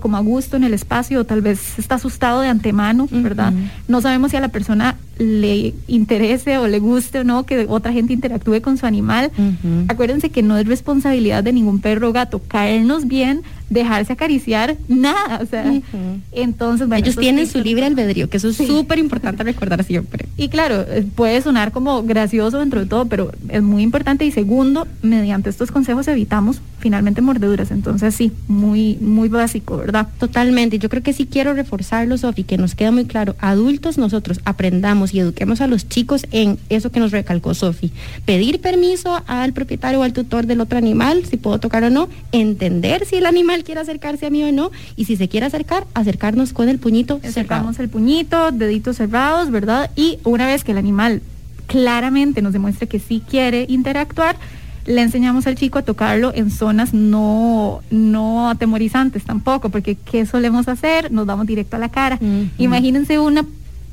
como 0.00 0.16
a 0.16 0.20
gusto 0.20 0.56
en 0.56 0.64
el 0.64 0.74
espacio 0.74 1.20
o 1.20 1.24
tal 1.24 1.42
vez 1.42 1.78
está 1.78 1.96
asustado 1.96 2.40
de 2.40 2.48
antemano, 2.48 3.06
¿verdad? 3.10 3.52
No 3.86 4.00
sabemos 4.00 4.30
si 4.30 4.38
a 4.38 4.40
la 4.40 4.48
persona 4.48 4.96
le 5.20 5.74
interese 5.86 6.56
o 6.56 6.66
le 6.66 6.78
guste 6.78 7.18
o 7.18 7.24
no 7.24 7.44
que 7.44 7.66
otra 7.68 7.92
gente 7.92 8.14
interactúe 8.14 8.62
con 8.62 8.78
su 8.78 8.86
animal. 8.86 9.30
Acuérdense 9.88 10.30
que 10.30 10.42
no 10.42 10.56
es 10.56 10.66
responsabilidad 10.66 11.44
de 11.44 11.52
ningún 11.52 11.80
perro 11.80 12.08
o 12.08 12.12
gato 12.12 12.40
caernos 12.40 13.06
bien, 13.06 13.42
dejarse 13.68 14.14
acariciar, 14.14 14.76
nada. 14.88 15.40
O 15.42 15.46
sea, 15.46 15.70
entonces, 16.32 16.88
bueno. 16.88 17.04
Ellos 17.04 17.16
tienen 17.16 17.46
su 17.46 17.60
libre 17.60 17.84
albedrío, 17.84 18.30
que 18.30 18.38
eso 18.38 18.48
es 18.48 18.56
súper 18.56 18.98
importante 18.98 19.42
recordar 19.44 19.84
siempre. 19.84 20.26
Y 20.38 20.48
claro, 20.48 20.86
eh, 20.88 21.06
puede 21.14 21.42
sonar 21.42 21.70
como 21.70 22.02
gracioso 22.02 22.58
dentro 22.58 22.80
de 22.80 22.86
todo, 22.86 23.04
pero 23.04 23.30
es 23.50 23.62
muy 23.62 23.82
importante. 23.82 24.24
Y 24.24 24.32
segundo, 24.32 24.88
mediante 25.02 25.50
estos 25.50 25.70
consejos 25.70 26.08
evitamos 26.08 26.62
finalmente 26.80 27.20
mordeduras. 27.20 27.70
Entonces, 27.70 28.14
sí, 28.14 28.32
muy, 28.48 28.96
muy 29.00 29.28
básico, 29.28 29.76
¿verdad? 29.76 30.08
Totalmente. 30.18 30.78
Yo 30.78 30.88
creo 30.88 31.02
que 31.02 31.12
sí 31.12 31.26
quiero 31.26 31.54
reforzarlo, 31.54 32.18
Sofi, 32.18 32.44
que 32.44 32.58
nos 32.58 32.74
queda 32.74 32.90
muy 32.90 33.04
claro. 33.04 33.36
Adultos, 33.38 33.98
nosotros 33.98 34.40
aprendamos 34.44 35.14
y 35.14 35.20
eduquemos 35.20 35.60
a 35.60 35.66
los 35.66 35.88
chicos 35.88 36.26
en 36.32 36.58
eso 36.68 36.90
que 36.90 37.00
nos 37.00 37.12
recalcó 37.12 37.54
Sofi. 37.54 37.92
Pedir 38.24 38.60
permiso 38.60 39.22
al 39.26 39.52
propietario 39.52 40.00
o 40.00 40.02
al 40.02 40.12
tutor 40.12 40.46
del 40.46 40.60
otro 40.60 40.78
animal, 40.78 41.24
si 41.26 41.36
puedo 41.36 41.60
tocar 41.60 41.84
o 41.84 41.90
no, 41.90 42.08
entender 42.32 43.06
si 43.06 43.16
el 43.16 43.26
animal 43.26 43.64
quiere 43.64 43.80
acercarse 43.80 44.26
a 44.26 44.30
mí 44.30 44.42
o 44.42 44.52
no, 44.52 44.70
y 44.96 45.04
si 45.04 45.16
se 45.16 45.28
quiere 45.28 45.46
acercar, 45.46 45.86
acercarnos 45.94 46.52
con 46.52 46.68
el 46.68 46.78
puñito 46.78 47.20
Acercamos 47.22 47.78
el 47.78 47.88
puñito, 47.88 48.50
deditos 48.52 48.96
cerrados, 48.96 49.50
¿verdad? 49.50 49.90
Y 49.96 50.18
una 50.24 50.46
vez 50.46 50.64
que 50.64 50.72
el 50.72 50.78
animal 50.78 51.22
claramente 51.66 52.42
nos 52.42 52.52
demuestre 52.52 52.88
que 52.88 52.98
sí 52.98 53.22
quiere 53.28 53.66
interactuar, 53.68 54.36
le 54.90 55.02
enseñamos 55.02 55.46
al 55.46 55.54
chico 55.54 55.78
a 55.78 55.82
tocarlo 55.82 56.32
en 56.34 56.50
zonas 56.50 56.92
no, 56.92 57.80
no 57.90 58.50
atemorizantes 58.50 59.24
tampoco, 59.24 59.68
porque 59.70 59.94
¿qué 59.94 60.26
solemos 60.26 60.68
hacer? 60.68 61.12
Nos 61.12 61.26
vamos 61.26 61.46
directo 61.46 61.76
a 61.76 61.78
la 61.78 61.88
cara. 61.88 62.18
Imagínense 62.58 63.18
una 63.18 63.44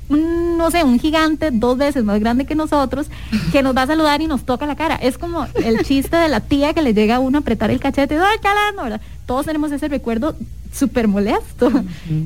no 0.09 0.71
sé, 0.71 0.85
un 0.85 0.99
gigante 0.99 1.51
dos 1.51 1.77
veces 1.77 2.05
más 2.05 2.19
grande 2.21 2.45
que 2.45 2.55
nosotros 2.55 3.07
que 3.51 3.61
nos 3.61 3.75
va 3.75 3.81
a 3.81 3.87
saludar 3.87 4.21
y 4.21 4.27
nos 4.27 4.45
toca 4.45 4.65
la 4.65 4.75
cara. 4.75 4.95
Es 4.95 5.17
como 5.17 5.45
el 5.55 5.83
chiste 5.83 6.15
de 6.15 6.29
la 6.29 6.39
tía 6.39 6.73
que 6.73 6.81
le 6.81 6.93
llega 6.93 7.17
a 7.17 7.19
uno 7.19 7.37
a 7.37 7.41
apretar 7.41 7.71
el 7.71 7.79
cachete, 7.79 8.17
¡ay, 8.17 8.37
calando! 8.41 8.99
Todos 9.25 9.45
tenemos 9.45 9.71
ese 9.71 9.89
recuerdo 9.89 10.35
súper 10.71 11.07
molesto. 11.07 11.71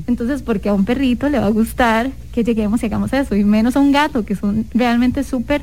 Entonces, 0.06 0.42
porque 0.42 0.68
a 0.68 0.74
un 0.74 0.84
perrito 0.84 1.28
le 1.28 1.40
va 1.40 1.46
a 1.46 1.50
gustar 1.50 2.10
que 2.32 2.44
lleguemos 2.44 2.82
y 2.82 2.86
hagamos 2.86 3.12
eso, 3.12 3.34
y 3.34 3.44
menos 3.44 3.76
a 3.76 3.80
un 3.80 3.90
gato, 3.90 4.24
que 4.24 4.36
son 4.36 4.64
realmente 4.72 5.24
súper 5.24 5.62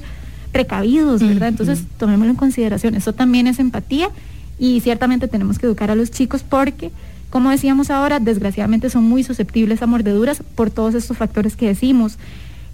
precavidos, 0.52 1.22
¿verdad? 1.22 1.50
Entonces, 1.50 1.84
tomémoslo 1.98 2.32
en 2.32 2.38
consideración. 2.38 2.96
Eso 2.96 3.14
también 3.14 3.48
es 3.48 3.60
empatía 3.60 4.10
y 4.58 4.82
ciertamente 4.82 5.28
tenemos 5.28 5.60
que 5.60 5.66
educar 5.66 5.92
a 5.92 5.96
los 5.96 6.12
chicos 6.12 6.44
porque 6.44 6.92
como 7.30 7.52
decíamos 7.52 7.92
ahora, 7.92 8.20
desgraciadamente 8.20 8.90
son 8.90 9.04
muy 9.04 9.24
susceptibles 9.24 9.82
a 9.82 9.88
mordeduras 9.88 10.42
por 10.56 10.72
todos 10.72 10.96
estos 10.96 11.18
factores 11.18 11.56
que 11.56 11.68
decimos. 11.68 12.18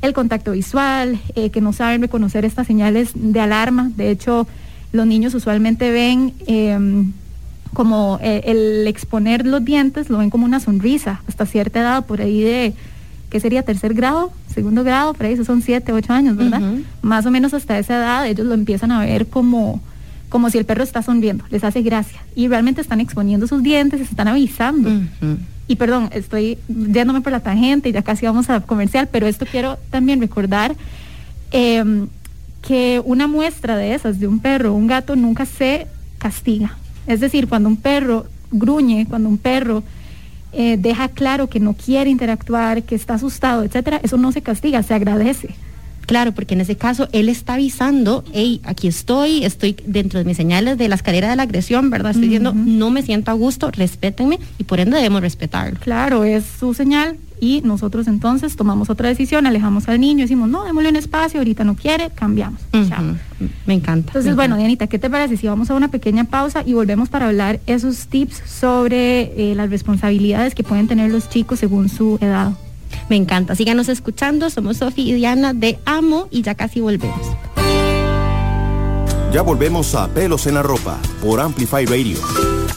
El 0.01 0.13
contacto 0.13 0.53
visual, 0.53 1.19
eh, 1.35 1.49
que 1.49 1.61
no 1.61 1.73
saben 1.73 2.01
reconocer 2.01 2.45
estas 2.45 2.67
señales 2.67 3.11
de 3.15 3.39
alarma. 3.39 3.91
De 3.97 4.11
hecho, 4.11 4.47
los 4.93 5.05
niños 5.05 5.33
usualmente 5.33 5.91
ven 5.91 6.33
em, 6.47 7.11
como 7.73 8.17
eh, 8.21 8.43
el 8.45 8.87
exponer 8.87 9.45
los 9.45 9.65
dientes, 9.65 10.09
lo 10.09 10.19
ven 10.19 10.29
como 10.29 10.45
una 10.45 10.61
sonrisa 10.61 11.21
hasta 11.27 11.45
cierta 11.45 11.81
edad, 11.81 12.05
por 12.05 12.21
ahí 12.21 12.41
de, 12.41 12.73
¿qué 13.29 13.41
sería? 13.41 13.63
Tercer 13.63 13.93
grado, 13.93 14.31
segundo 14.55 14.83
grado, 14.83 15.13
por 15.13 15.25
ahí, 15.25 15.33
esos 15.33 15.45
son 15.45 15.61
siete, 15.61 15.91
ocho 15.91 16.13
años, 16.13 16.35
¿verdad? 16.35 16.61
Más 17.01 17.25
o 17.25 17.31
menos 17.31 17.53
hasta 17.53 17.77
esa 17.77 17.97
edad 17.97 18.27
ellos 18.27 18.47
lo 18.47 18.53
empiezan 18.53 18.91
a 18.91 18.99
ver 19.01 19.27
como 19.27 19.81
como 20.29 20.49
si 20.49 20.57
el 20.57 20.65
perro 20.65 20.83
está 20.83 21.01
sonriendo, 21.01 21.45
les 21.49 21.63
hace 21.63 21.81
gracia. 21.81 22.19
Y 22.35 22.47
realmente 22.47 22.81
están 22.81 22.99
exponiendo 22.99 23.47
sus 23.47 23.63
dientes, 23.63 23.99
se 23.99 24.05
están 24.05 24.27
avisando. 24.27 24.89
Y 25.67 25.77
perdón, 25.77 26.09
estoy 26.11 26.57
yéndome 26.67 27.21
por 27.21 27.31
la 27.31 27.39
tangente 27.39 27.89
y 27.89 27.91
ya 27.91 28.01
casi 28.01 28.25
vamos 28.25 28.49
a 28.49 28.59
comercial, 28.61 29.07
pero 29.11 29.27
esto 29.27 29.45
quiero 29.49 29.77
también 29.91 30.19
recordar 30.19 30.75
em, 31.51 32.07
que 32.61 33.01
una 33.05 33.27
muestra 33.27 33.77
de 33.77 33.93
esas 33.93 34.19
de 34.19 34.27
un 34.27 34.39
perro 34.39 34.73
un 34.73 34.87
gato 34.87 35.15
nunca 35.15 35.45
se 35.45 35.87
castiga. 36.17 36.77
Es 37.07 37.19
decir, 37.19 37.47
cuando 37.47 37.69
un 37.69 37.77
perro 37.77 38.25
gruñe, 38.51 39.05
cuando 39.07 39.29
un 39.29 39.37
perro 39.37 39.83
eh, 40.55 40.77
deja 40.77 41.09
claro 41.09 41.47
que 41.47 41.59
no 41.59 41.73
quiere 41.73 42.09
interactuar, 42.09 42.83
que 42.83 42.95
está 42.95 43.15
asustado, 43.15 43.63
etcétera, 43.63 43.99
eso 44.03 44.17
no 44.17 44.31
se 44.31 44.41
castiga, 44.41 44.81
se 44.83 44.93
agradece. 44.93 45.49
Claro, 46.05 46.33
porque 46.33 46.53
en 46.53 46.61
ese 46.61 46.75
caso 46.77 47.07
él 47.11 47.29
está 47.29 47.55
avisando, 47.55 48.23
hey, 48.31 48.61
aquí 48.63 48.87
estoy, 48.87 49.43
estoy 49.43 49.75
dentro 49.85 50.19
de 50.19 50.25
mis 50.25 50.37
señales 50.37 50.77
de 50.77 50.87
la 50.87 50.95
escalera 50.95 51.29
de 51.29 51.35
la 51.35 51.43
agresión, 51.43 51.89
¿verdad? 51.89 52.11
Estoy 52.11 52.27
diciendo, 52.27 52.53
no 52.53 52.91
me 52.91 53.01
siento 53.01 53.31
a 53.31 53.33
gusto, 53.33 53.71
respétenme 53.71 54.39
y 54.59 54.63
por 54.65 54.79
ende 54.79 54.97
debemos 54.97 55.21
respetarlo. 55.21 55.79
Claro, 55.79 56.23
es 56.23 56.45
su 56.59 56.73
señal 56.73 57.17
y 57.39 57.61
nosotros 57.63 58.07
entonces 58.07 58.55
tomamos 58.55 58.89
otra 58.89 59.09
decisión, 59.09 59.45
alejamos 59.45 59.87
al 59.87 59.99
niño, 59.99 60.21
decimos, 60.23 60.49
no, 60.49 60.63
démosle 60.63 60.89
un 60.89 60.95
espacio, 60.95 61.39
ahorita 61.39 61.63
no 61.63 61.75
quiere, 61.75 62.09
cambiamos. 62.09 62.61
Me 63.65 63.73
encanta. 63.73 64.09
Entonces, 64.09 64.35
bueno, 64.35 64.57
Dianita, 64.57 64.87
¿qué 64.87 64.99
te 64.99 65.09
parece 65.09 65.37
si 65.37 65.47
vamos 65.47 65.69
a 65.69 65.75
una 65.75 65.89
pequeña 65.89 66.25
pausa 66.25 66.63
y 66.65 66.73
volvemos 66.73 67.09
para 67.09 67.27
hablar 67.27 67.59
esos 67.67 68.07
tips 68.07 68.41
sobre 68.45 69.51
eh, 69.51 69.55
las 69.55 69.69
responsabilidades 69.69 70.55
que 70.55 70.63
pueden 70.63 70.87
tener 70.87 71.11
los 71.11 71.29
chicos 71.29 71.59
según 71.59 71.89
su 71.89 72.17
edad? 72.21 72.53
Me 73.09 73.15
encanta. 73.15 73.55
Síganos 73.55 73.89
escuchando. 73.89 74.49
Somos 74.49 74.77
Sofi 74.77 75.09
y 75.09 75.13
Diana 75.13 75.53
de 75.53 75.79
Amo 75.85 76.27
y 76.31 76.41
ya 76.41 76.55
casi 76.55 76.79
volvemos. 76.79 77.19
Ya 79.31 79.41
volvemos 79.41 79.93
a 79.95 80.07
Pelos 80.07 80.47
en 80.47 80.55
la 80.55 80.63
Ropa 80.63 80.97
por 81.21 81.39
Amplify 81.39 81.85
Radio. 81.85 82.17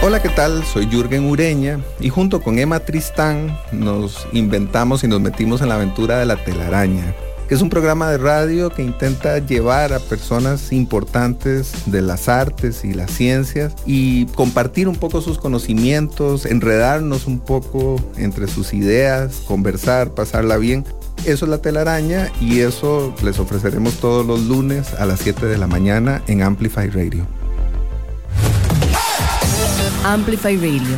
Hola, 0.00 0.22
¿qué 0.22 0.28
tal? 0.28 0.64
Soy 0.64 0.86
Jürgen 0.86 1.24
Ureña 1.24 1.80
y 1.98 2.08
junto 2.08 2.40
con 2.40 2.58
Emma 2.58 2.78
Tristán 2.80 3.58
nos 3.72 4.28
inventamos 4.32 5.02
y 5.02 5.08
nos 5.08 5.20
metimos 5.20 5.60
en 5.60 5.68
la 5.68 5.74
aventura 5.74 6.18
de 6.18 6.26
la 6.26 6.36
telaraña 6.36 7.14
que 7.48 7.54
es 7.54 7.62
un 7.62 7.70
programa 7.70 8.10
de 8.10 8.18
radio 8.18 8.68
que 8.68 8.82
intenta 8.82 9.38
llevar 9.38 9.94
a 9.94 10.00
personas 10.00 10.70
importantes 10.70 11.72
de 11.86 12.02
las 12.02 12.28
artes 12.28 12.84
y 12.84 12.92
las 12.92 13.10
ciencias 13.10 13.74
y 13.86 14.26
compartir 14.26 14.86
un 14.86 14.96
poco 14.96 15.22
sus 15.22 15.38
conocimientos, 15.38 16.44
enredarnos 16.44 17.26
un 17.26 17.40
poco 17.40 17.96
entre 18.18 18.48
sus 18.48 18.74
ideas, 18.74 19.42
conversar, 19.46 20.10
pasarla 20.10 20.58
bien. 20.58 20.84
Eso 21.24 21.46
es 21.46 21.50
la 21.50 21.62
telaraña 21.62 22.30
y 22.38 22.60
eso 22.60 23.14
les 23.24 23.38
ofreceremos 23.38 23.94
todos 23.94 24.26
los 24.26 24.42
lunes 24.42 24.92
a 24.92 25.06
las 25.06 25.20
7 25.20 25.46
de 25.46 25.56
la 25.56 25.66
mañana 25.66 26.22
en 26.26 26.42
Amplify 26.42 26.90
Radio. 26.90 27.37
Amplify 30.08 30.56
Radio 30.56 30.96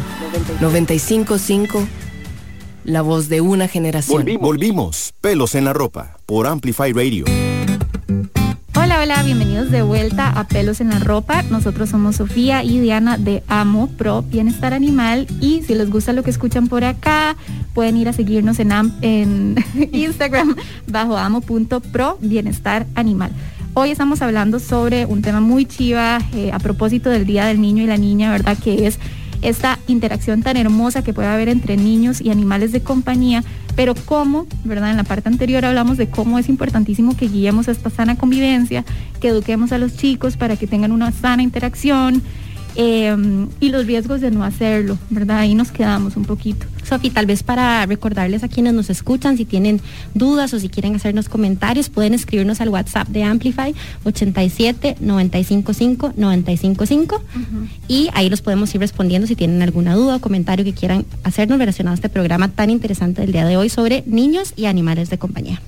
955 0.60 1.84
la 2.84 3.02
voz 3.02 3.28
de 3.28 3.40
una 3.40 3.66
generación. 3.66 4.18
Volvimos, 4.18 4.40
Volvimos. 4.40 5.14
Pelos 5.20 5.56
en 5.56 5.64
la 5.64 5.72
ropa 5.72 6.16
por 6.26 6.46
Amplify 6.46 6.92
Radio. 6.92 7.24
Hola, 8.76 9.00
hola, 9.02 9.20
bienvenidos 9.24 9.72
de 9.72 9.82
vuelta 9.82 10.28
a 10.28 10.46
Pelos 10.46 10.80
en 10.80 10.90
la 10.90 11.00
Ropa. 11.00 11.42
Nosotros 11.42 11.88
somos 11.88 12.16
Sofía 12.16 12.62
y 12.62 12.78
Diana 12.78 13.18
de 13.18 13.42
Amo 13.48 13.88
Pro 13.88 14.22
Bienestar 14.22 14.74
Animal 14.74 15.26
y 15.40 15.62
si 15.62 15.74
les 15.74 15.90
gusta 15.90 16.12
lo 16.12 16.22
que 16.22 16.30
escuchan 16.30 16.68
por 16.68 16.84
acá, 16.84 17.36
pueden 17.74 17.96
ir 17.96 18.08
a 18.08 18.12
seguirnos 18.12 18.60
en, 18.60 18.70
en 19.02 19.56
Instagram 19.92 20.54
bajo 20.86 21.16
amo.pro 21.16 22.16
Bienestar 22.20 22.86
Animal. 22.94 23.32
Hoy 23.72 23.92
estamos 23.92 24.20
hablando 24.20 24.58
sobre 24.58 25.06
un 25.06 25.22
tema 25.22 25.40
muy 25.40 25.64
chiva 25.64 26.18
eh, 26.34 26.50
a 26.52 26.58
propósito 26.58 27.08
del 27.08 27.24
Día 27.24 27.46
del 27.46 27.60
Niño 27.60 27.84
y 27.84 27.86
la 27.86 27.98
Niña, 27.98 28.32
¿verdad? 28.32 28.58
Que 28.58 28.88
es 28.88 28.98
esta 29.42 29.78
interacción 29.86 30.42
tan 30.42 30.56
hermosa 30.56 31.04
que 31.04 31.14
puede 31.14 31.28
haber 31.28 31.48
entre 31.48 31.76
niños 31.76 32.20
y 32.20 32.30
animales 32.30 32.72
de 32.72 32.82
compañía, 32.82 33.44
pero 33.76 33.94
cómo, 33.94 34.46
¿verdad? 34.64 34.90
En 34.90 34.96
la 34.96 35.04
parte 35.04 35.28
anterior 35.28 35.64
hablamos 35.64 35.98
de 35.98 36.10
cómo 36.10 36.40
es 36.40 36.48
importantísimo 36.48 37.16
que 37.16 37.28
guiemos 37.28 37.68
esta 37.68 37.90
sana 37.90 38.16
convivencia, 38.16 38.84
que 39.20 39.28
eduquemos 39.28 39.70
a 39.70 39.78
los 39.78 39.96
chicos 39.96 40.36
para 40.36 40.56
que 40.56 40.66
tengan 40.66 40.90
una 40.90 41.12
sana 41.12 41.44
interacción, 41.44 42.22
Em, 42.76 43.48
y 43.58 43.70
los 43.70 43.86
riesgos 43.86 44.20
de 44.20 44.30
no 44.30 44.44
hacerlo, 44.44 44.96
¿verdad? 45.10 45.38
Ahí 45.38 45.54
nos 45.54 45.70
quedamos 45.70 46.16
un 46.16 46.24
poquito. 46.24 46.66
Sofi, 46.84 47.10
tal 47.10 47.26
vez 47.26 47.42
para 47.42 47.84
recordarles 47.86 48.42
a 48.44 48.48
quienes 48.48 48.74
nos 48.74 48.90
escuchan, 48.90 49.36
si 49.36 49.44
tienen 49.44 49.80
dudas 50.14 50.54
o 50.54 50.60
si 50.60 50.68
quieren 50.68 50.94
hacernos 50.94 51.28
comentarios, 51.28 51.88
pueden 51.88 52.14
escribirnos 52.14 52.60
al 52.60 52.68
WhatsApp 52.68 53.08
de 53.08 53.24
Amplify 53.24 53.74
87 54.04 54.96
955 55.00 56.12
955 56.16 57.22
y 57.88 58.08
ahí 58.14 58.30
los 58.30 58.42
podemos 58.42 58.74
ir 58.74 58.80
respondiendo 58.80 59.26
si 59.26 59.36
tienen 59.36 59.62
alguna 59.62 59.94
duda 59.94 60.16
o 60.16 60.20
comentario 60.20 60.64
que 60.64 60.72
quieran 60.72 61.04
hacernos 61.24 61.58
relacionado 61.58 61.92
a 61.92 61.96
este 61.96 62.08
programa 62.08 62.48
tan 62.48 62.70
interesante 62.70 63.20
del 63.22 63.32
día 63.32 63.46
de 63.46 63.56
hoy 63.56 63.68
sobre 63.68 64.02
niños 64.06 64.52
y 64.56 64.66
animales 64.66 65.10
de 65.10 65.18
compañía. 65.18 65.60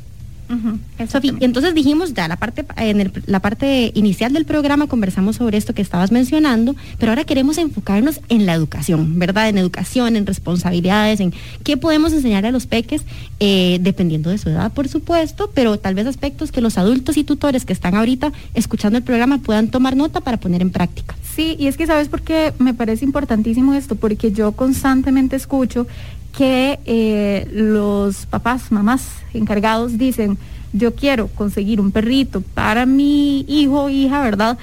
Sofía, 1.08 1.34
entonces 1.40 1.74
dijimos 1.74 2.14
ya 2.14 2.28
la 2.28 2.36
parte 2.36 2.64
en 2.76 3.12
la 3.26 3.40
parte 3.40 3.90
inicial 3.94 4.32
del 4.32 4.44
programa 4.44 4.86
conversamos 4.86 5.36
sobre 5.36 5.58
esto 5.58 5.74
que 5.74 5.82
estabas 5.82 6.12
mencionando, 6.12 6.76
pero 6.98 7.12
ahora 7.12 7.24
queremos 7.24 7.58
enfocarnos 7.58 8.20
en 8.28 8.46
la 8.46 8.54
educación, 8.54 9.18
¿verdad? 9.18 9.48
En 9.48 9.58
educación, 9.58 10.16
en 10.16 10.26
responsabilidades, 10.26 11.20
en 11.20 11.32
qué 11.64 11.76
podemos 11.76 12.12
enseñar 12.12 12.46
a 12.46 12.50
los 12.50 12.66
peques, 12.66 13.02
eh, 13.40 13.78
dependiendo 13.80 14.30
de 14.30 14.38
su 14.38 14.48
edad, 14.48 14.72
por 14.72 14.88
supuesto, 14.88 15.50
pero 15.54 15.78
tal 15.78 15.94
vez 15.94 16.06
aspectos 16.06 16.52
que 16.52 16.60
los 16.60 16.78
adultos 16.78 17.16
y 17.16 17.24
tutores 17.24 17.64
que 17.64 17.72
están 17.72 17.94
ahorita 17.94 18.32
escuchando 18.54 18.98
el 18.98 19.04
programa 19.04 19.38
puedan 19.38 19.68
tomar 19.68 19.96
nota 19.96 20.20
para 20.20 20.38
poner 20.38 20.62
en 20.62 20.70
práctica. 20.70 21.16
Sí, 21.34 21.56
y 21.58 21.66
es 21.66 21.76
que 21.76 21.86
sabes 21.86 22.08
por 22.08 22.20
qué 22.22 22.52
me 22.58 22.74
parece 22.74 23.04
importantísimo 23.04 23.74
esto, 23.74 23.94
porque 23.96 24.32
yo 24.32 24.52
constantemente 24.52 25.36
escucho 25.36 25.86
que 26.36 26.80
eh, 26.86 27.48
los 27.52 28.26
papás, 28.26 28.72
mamás 28.72 29.08
encargados 29.34 29.98
dicen, 29.98 30.38
yo 30.72 30.94
quiero 30.94 31.28
conseguir 31.28 31.80
un 31.80 31.92
perrito 31.92 32.40
para 32.40 32.86
mi 32.86 33.40
hijo 33.48 33.84
o 33.84 33.88
hija, 33.88 34.22
¿verdad? 34.22 34.58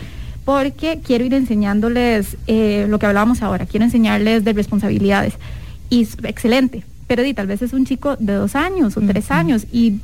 Porque 0.46 1.00
quiero 1.04 1.26
ir 1.26 1.34
enseñándoles 1.34 2.38
eh, 2.48 2.88
lo 2.90 2.98
que 2.98 3.06
hablábamos 3.06 3.42
ahora, 3.44 3.66
quiero 3.66 3.86
enseñarles 3.86 4.44
de 4.44 4.54
responsabilidades. 4.54 5.36
Y 5.92 6.08
excelente, 6.24 6.84
pero 7.08 7.24
di, 7.24 7.34
tal 7.34 7.48
vez 7.48 7.62
es 7.62 7.74
un 7.74 7.86
chico 7.86 8.16
de 8.18 8.34
dos 8.34 8.56
años 8.56 8.98
o 8.98 9.02
tres 9.02 9.32
años 9.32 9.66
y 9.72 10.00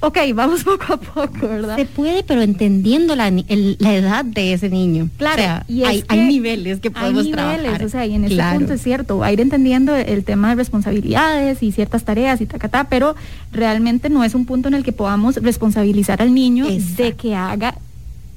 ok, 0.00 0.18
vamos 0.34 0.64
poco 0.64 0.94
a 0.94 0.96
poco, 0.96 1.48
¿verdad? 1.48 1.76
Se 1.76 1.84
puede, 1.84 2.22
pero 2.22 2.42
entendiendo 2.42 3.14
la, 3.16 3.28
edad 3.28 4.24
de 4.24 4.52
ese 4.52 4.68
niño. 4.68 5.08
Claro, 5.16 5.64
y 5.68 5.84
hay, 5.84 6.04
niveles 6.10 6.80
que 6.80 6.90
podemos 6.90 7.26
hay 7.26 7.32
niveles, 7.32 7.82
O 7.82 7.88
sea, 7.88 8.06
y 8.06 8.14
en 8.14 8.24
ese 8.24 8.42
punto 8.54 8.72
es 8.74 8.82
cierto, 8.82 9.18
va 9.18 9.26
a 9.26 9.32
ir 9.32 9.40
entendiendo 9.40 9.94
el 9.94 10.24
tema 10.24 10.50
de 10.50 10.56
responsabilidades 10.56 11.62
y 11.62 11.72
ciertas 11.72 12.04
tareas 12.04 12.40
y 12.40 12.46
tacatá, 12.46 12.88
pero 12.88 13.14
realmente 13.52 14.10
no 14.10 14.24
es 14.24 14.34
un 14.34 14.46
punto 14.46 14.68
en 14.68 14.74
el 14.74 14.84
que 14.84 14.92
podamos 14.92 15.36
responsabilizar 15.36 16.22
al 16.22 16.34
niño 16.34 16.66
de 16.68 17.14
que 17.14 17.34
haga 17.34 17.76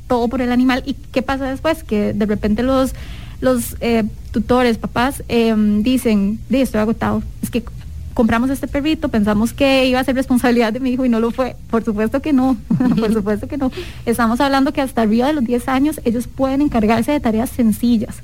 todo 0.08 0.28
por 0.28 0.42
el 0.42 0.52
animal. 0.52 0.84
¿Y 0.86 0.96
qué 1.12 1.22
pasa 1.22 1.50
después? 1.50 1.84
Que 1.84 2.14
de 2.14 2.26
repente 2.26 2.64
los 2.64 2.94
los 3.42 3.76
eh, 3.82 4.06
tutores, 4.32 4.78
papás, 4.78 5.22
em, 5.28 5.84
dicen, 5.84 6.40
estoy 6.50 6.80
agotado, 6.80 7.22
es 7.42 7.50
que 7.50 7.62
compramos 8.14 8.50
este 8.50 8.68
perrito, 8.68 9.10
pensamos 9.10 9.54
que 9.54 9.88
iba 9.88 10.00
a 10.00 10.04
ser 10.04 10.16
responsabilidad 10.16 10.74
de 10.74 10.80
mi 10.80 10.92
hijo 10.92 11.06
y 11.06 11.10
no 11.10 11.20
lo 11.20 11.32
fue. 11.32 11.56
Por 11.70 11.84
supuesto 11.84 12.22
que 12.22 12.34
no, 12.34 12.58
por 13.00 13.14
supuesto 13.14 13.48
que 13.48 13.58
no. 13.58 13.72
Estamos 14.06 14.40
hablando 14.40 14.74
que 14.74 14.82
hasta 14.82 15.02
arriba 15.02 15.28
de 15.28 15.34
los 15.34 15.44
10 15.44 15.68
años 15.68 16.02
ellos 16.06 16.28
pueden 16.28 16.62
encargarse 16.62 17.12
de 17.12 17.20
tareas 17.20 17.50
sencillas 17.50 18.22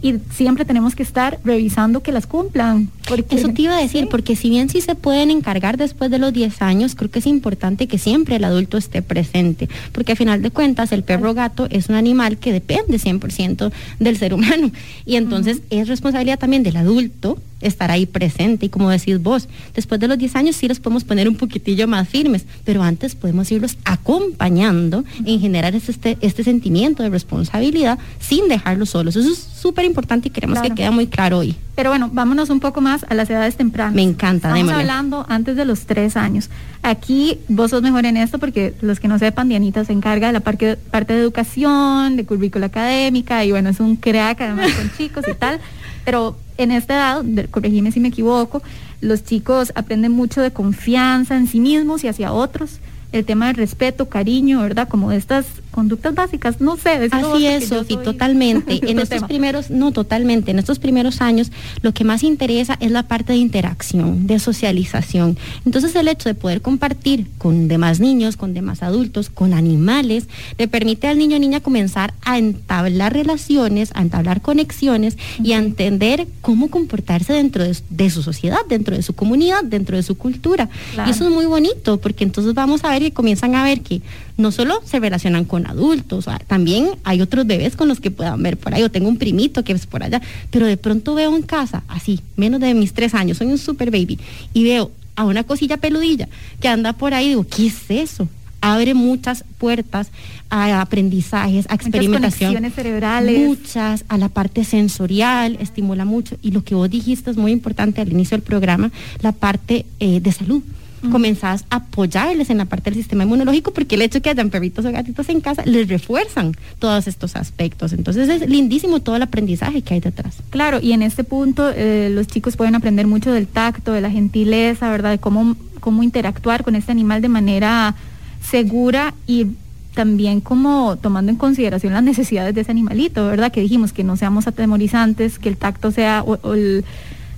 y 0.00 0.14
siempre 0.30 0.64
tenemos 0.64 0.94
que 0.94 1.02
estar 1.02 1.38
revisando 1.44 2.00
que 2.00 2.12
las 2.12 2.26
cumplan. 2.26 2.88
Porque, 3.08 3.36
Eso 3.36 3.48
te 3.48 3.62
iba 3.62 3.76
a 3.76 3.80
decir, 3.80 4.08
porque 4.08 4.36
si 4.36 4.48
bien 4.48 4.68
sí 4.68 4.80
se 4.80 4.94
pueden 4.94 5.30
encargar 5.30 5.76
después 5.76 6.10
de 6.10 6.18
los 6.18 6.32
10 6.32 6.62
años, 6.62 6.94
creo 6.94 7.10
que 7.10 7.18
es 7.18 7.26
importante 7.26 7.86
que 7.86 7.98
siempre 7.98 8.36
el 8.36 8.44
adulto 8.44 8.78
esté 8.78 9.02
presente, 9.02 9.68
porque 9.92 10.12
a 10.12 10.16
final 10.16 10.42
de 10.42 10.50
cuentas 10.50 10.92
el 10.92 11.02
perro 11.02 11.34
gato 11.34 11.66
es 11.70 11.88
un 11.88 11.96
animal 11.96 12.38
que 12.38 12.52
depende 12.52 12.98
100% 12.98 13.72
del 13.98 14.16
ser 14.16 14.34
humano 14.34 14.70
y 15.04 15.16
entonces 15.16 15.62
es 15.70 15.88
responsabilidad 15.88 16.38
también 16.38 16.62
del 16.62 16.76
adulto 16.76 17.38
estar 17.62 17.90
ahí 17.90 18.06
presente. 18.06 18.66
Y 18.66 18.68
como 18.68 18.90
decís 18.90 19.22
vos, 19.22 19.48
después 19.74 20.00
de 20.00 20.08
los 20.08 20.18
10 20.18 20.36
años 20.36 20.56
sí 20.56 20.68
los 20.68 20.80
podemos 20.80 21.04
poner 21.04 21.28
un 21.28 21.36
poquitillo 21.36 21.88
más 21.88 22.08
firmes, 22.08 22.44
pero 22.64 22.82
antes 22.82 23.14
podemos 23.14 23.50
irlos 23.50 23.76
acompañando 23.84 25.04
en 25.24 25.40
generar 25.40 25.74
este, 25.74 26.18
este 26.20 26.44
sentimiento 26.44 27.02
de 27.02 27.10
responsabilidad 27.10 27.98
sin 28.20 28.48
dejarlos 28.48 28.90
solos. 28.90 29.16
Eso 29.16 29.30
es 29.30 29.38
súper 29.38 29.84
importante 29.84 30.28
y 30.28 30.30
queremos 30.30 30.60
que 30.60 30.70
quede 30.70 30.90
muy 30.90 31.06
claro 31.06 31.38
hoy. 31.38 31.56
Pero 31.74 31.90
bueno, 31.90 32.10
vámonos 32.12 32.50
un 32.50 32.60
poco 32.60 32.80
más 32.80 33.06
a 33.08 33.14
las 33.14 33.30
edades 33.30 33.56
tempranas. 33.56 33.94
Me 33.94 34.02
encanta, 34.02 34.48
Estamos 34.48 34.72
hablando 34.72 35.24
antes 35.28 35.56
de 35.56 35.64
los 35.64 35.86
tres 35.86 36.16
años. 36.16 36.50
Aquí 36.82 37.38
vos 37.48 37.70
sos 37.70 37.82
mejor 37.82 38.04
en 38.04 38.16
esto 38.16 38.38
porque 38.38 38.74
los 38.82 39.00
que 39.00 39.08
no 39.08 39.18
sepan, 39.18 39.48
Dianita 39.48 39.84
se 39.84 39.92
encarga 39.92 40.26
de 40.26 40.32
la 40.32 40.40
parte, 40.40 40.76
parte 40.76 41.14
de 41.14 41.20
educación, 41.20 42.16
de 42.16 42.24
currícula 42.24 42.66
académica 42.66 43.44
y 43.44 43.52
bueno, 43.52 43.70
es 43.70 43.80
un 43.80 43.96
crack 43.96 44.40
además 44.40 44.72
con 44.72 44.90
chicos 44.96 45.24
y 45.28 45.34
tal. 45.34 45.60
Pero 46.04 46.36
en 46.58 46.70
esta 46.70 46.94
edad, 46.94 47.24
corregime 47.50 47.92
si 47.92 48.00
me 48.00 48.08
equivoco, 48.08 48.62
los 49.00 49.24
chicos 49.24 49.72
aprenden 49.74 50.12
mucho 50.12 50.40
de 50.40 50.52
confianza 50.52 51.36
en 51.36 51.46
sí 51.46 51.60
mismos 51.60 52.04
y 52.04 52.08
hacia 52.08 52.32
otros 52.32 52.78
el 53.12 53.24
tema 53.24 53.46
del 53.46 53.56
respeto, 53.56 54.08
cariño, 54.08 54.60
¿verdad? 54.62 54.88
Como 54.88 55.10
de 55.10 55.16
estas 55.16 55.46
conductas 55.70 56.14
básicas, 56.14 56.60
no 56.60 56.76
sé. 56.76 57.08
Así 57.10 57.46
es, 57.46 57.68
Sofi, 57.68 57.96
totalmente. 57.96 58.80
en 58.90 58.98
estos 58.98 59.24
primeros, 59.24 59.70
no, 59.70 59.92
totalmente, 59.92 60.50
en 60.50 60.58
estos 60.58 60.78
primeros 60.78 61.20
años 61.20 61.50
lo 61.80 61.92
que 61.92 62.04
más 62.04 62.22
interesa 62.22 62.76
es 62.80 62.90
la 62.90 63.04
parte 63.04 63.32
de 63.32 63.38
interacción, 63.38 64.26
de 64.26 64.38
socialización. 64.38 65.36
Entonces 65.64 65.94
el 65.96 66.08
hecho 66.08 66.28
de 66.28 66.34
poder 66.34 66.62
compartir 66.62 67.26
con 67.38 67.68
demás 67.68 68.00
niños, 68.00 68.36
con 68.36 68.54
demás 68.54 68.82
adultos, 68.82 69.30
con 69.30 69.54
animales, 69.54 70.28
le 70.58 70.68
permite 70.68 71.08
al 71.08 71.18
niño 71.18 71.36
o 71.36 71.40
niña 71.40 71.60
comenzar 71.60 72.14
a 72.22 72.38
entablar 72.38 73.12
relaciones, 73.12 73.90
a 73.94 74.02
entablar 74.02 74.40
conexiones 74.42 75.16
y 75.42 75.52
a 75.52 75.58
entender 75.58 76.26
cómo 76.40 76.70
comportarse 76.70 77.32
dentro 77.32 77.64
de, 77.64 78.10
su 78.10 78.22
sociedad, 78.22 78.58
dentro 78.68 78.96
de 78.96 79.02
su 79.02 79.14
comunidad, 79.14 79.64
dentro 79.64 79.96
de 79.96 80.02
su 80.02 80.16
cultura. 80.16 80.68
Y 81.06 81.10
eso 81.10 81.26
es 81.26 81.32
muy 81.32 81.46
bonito, 81.46 81.98
porque 81.98 82.24
entonces 82.24 82.54
vamos 82.54 82.84
a 82.84 82.90
ver 82.90 83.01
que 83.02 83.12
comienzan 83.12 83.54
a 83.54 83.64
ver 83.64 83.80
que 83.80 84.02
no 84.36 84.50
solo 84.52 84.80
se 84.84 85.00
relacionan 85.00 85.44
con 85.44 85.66
adultos, 85.66 86.26
también 86.46 86.90
hay 87.04 87.20
otros 87.20 87.46
bebés 87.46 87.76
con 87.76 87.88
los 87.88 88.00
que 88.00 88.10
puedan 88.10 88.42
ver 88.42 88.56
por 88.56 88.74
ahí. 88.74 88.80
Yo 88.80 88.90
tengo 88.90 89.08
un 89.08 89.18
primito 89.18 89.64
que 89.64 89.72
es 89.72 89.86
por 89.86 90.02
allá, 90.02 90.20
pero 90.50 90.66
de 90.66 90.76
pronto 90.76 91.14
veo 91.14 91.34
en 91.36 91.42
casa, 91.42 91.82
así, 91.88 92.20
menos 92.36 92.60
de 92.60 92.74
mis 92.74 92.92
tres 92.92 93.14
años, 93.14 93.38
soy 93.38 93.48
un 93.48 93.58
super 93.58 93.90
baby, 93.90 94.18
y 94.54 94.64
veo 94.64 94.90
a 95.16 95.24
una 95.24 95.44
cosilla 95.44 95.76
peludilla 95.76 96.28
que 96.60 96.68
anda 96.68 96.92
por 96.92 97.14
ahí, 97.14 97.28
digo, 97.28 97.44
¿qué 97.44 97.66
es 97.66 97.90
eso? 97.90 98.28
abre 98.62 98.94
muchas 98.94 99.44
puertas 99.58 100.10
a 100.48 100.80
aprendizajes, 100.80 101.66
a 101.68 101.74
experimentación. 101.74 102.54
Muchas 102.54 102.74
cerebrales. 102.74 103.46
Muchas, 103.46 104.04
a 104.08 104.16
la 104.16 104.28
parte 104.28 104.64
sensorial, 104.64 105.58
estimula 105.60 106.04
mucho. 106.04 106.36
Y 106.42 106.52
lo 106.52 106.62
que 106.62 106.74
vos 106.74 106.88
dijiste 106.88 107.30
es 107.30 107.36
muy 107.36 107.52
importante 107.52 108.00
al 108.00 108.10
inicio 108.10 108.36
del 108.36 108.44
programa, 108.44 108.90
la 109.20 109.32
parte 109.32 109.84
eh, 110.00 110.20
de 110.20 110.32
salud 110.32 110.62
comenzás 111.10 111.64
a 111.70 111.76
apoyarles 111.76 112.50
en 112.50 112.58
la 112.58 112.64
parte 112.64 112.90
del 112.90 112.98
sistema 112.98 113.24
inmunológico 113.24 113.72
porque 113.72 113.96
el 113.96 114.02
hecho 114.02 114.18
de 114.18 114.22
que 114.22 114.30
hayan 114.30 114.50
perritos 114.50 114.84
o 114.84 114.92
gatitos 114.92 115.28
en 115.28 115.40
casa 115.40 115.64
les 115.64 115.88
refuerzan 115.88 116.54
todos 116.78 117.06
estos 117.06 117.36
aspectos. 117.36 117.92
Entonces 117.92 118.28
es 118.28 118.48
lindísimo 118.48 119.00
todo 119.00 119.16
el 119.16 119.22
aprendizaje 119.22 119.82
que 119.82 119.94
hay 119.94 120.00
detrás. 120.00 120.36
Claro, 120.50 120.78
y 120.80 120.92
en 120.92 121.02
este 121.02 121.24
punto 121.24 121.70
eh, 121.74 122.10
los 122.12 122.26
chicos 122.26 122.56
pueden 122.56 122.74
aprender 122.74 123.06
mucho 123.06 123.32
del 123.32 123.46
tacto, 123.46 123.92
de 123.92 124.00
la 124.00 124.10
gentileza, 124.10 124.90
¿verdad? 124.90 125.10
De 125.10 125.18
cómo, 125.18 125.56
cómo 125.80 126.02
interactuar 126.02 126.64
con 126.64 126.76
este 126.76 126.92
animal 126.92 127.22
de 127.22 127.28
manera 127.28 127.94
segura 128.40 129.14
y 129.26 129.46
también 129.94 130.40
como 130.40 130.96
tomando 130.96 131.30
en 131.30 131.36
consideración 131.36 131.92
las 131.92 132.02
necesidades 132.02 132.54
de 132.54 132.62
ese 132.62 132.70
animalito, 132.70 133.26
¿verdad? 133.26 133.52
Que 133.52 133.60
dijimos 133.60 133.92
que 133.92 134.04
no 134.04 134.16
seamos 134.16 134.46
atemorizantes, 134.46 135.38
que 135.38 135.48
el 135.48 135.56
tacto 135.56 135.90
sea, 135.90 136.24
o, 136.26 136.38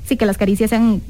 sí, 0.06 0.16
que 0.16 0.26
las 0.26 0.38
caricias 0.38 0.70
sean 0.70 1.02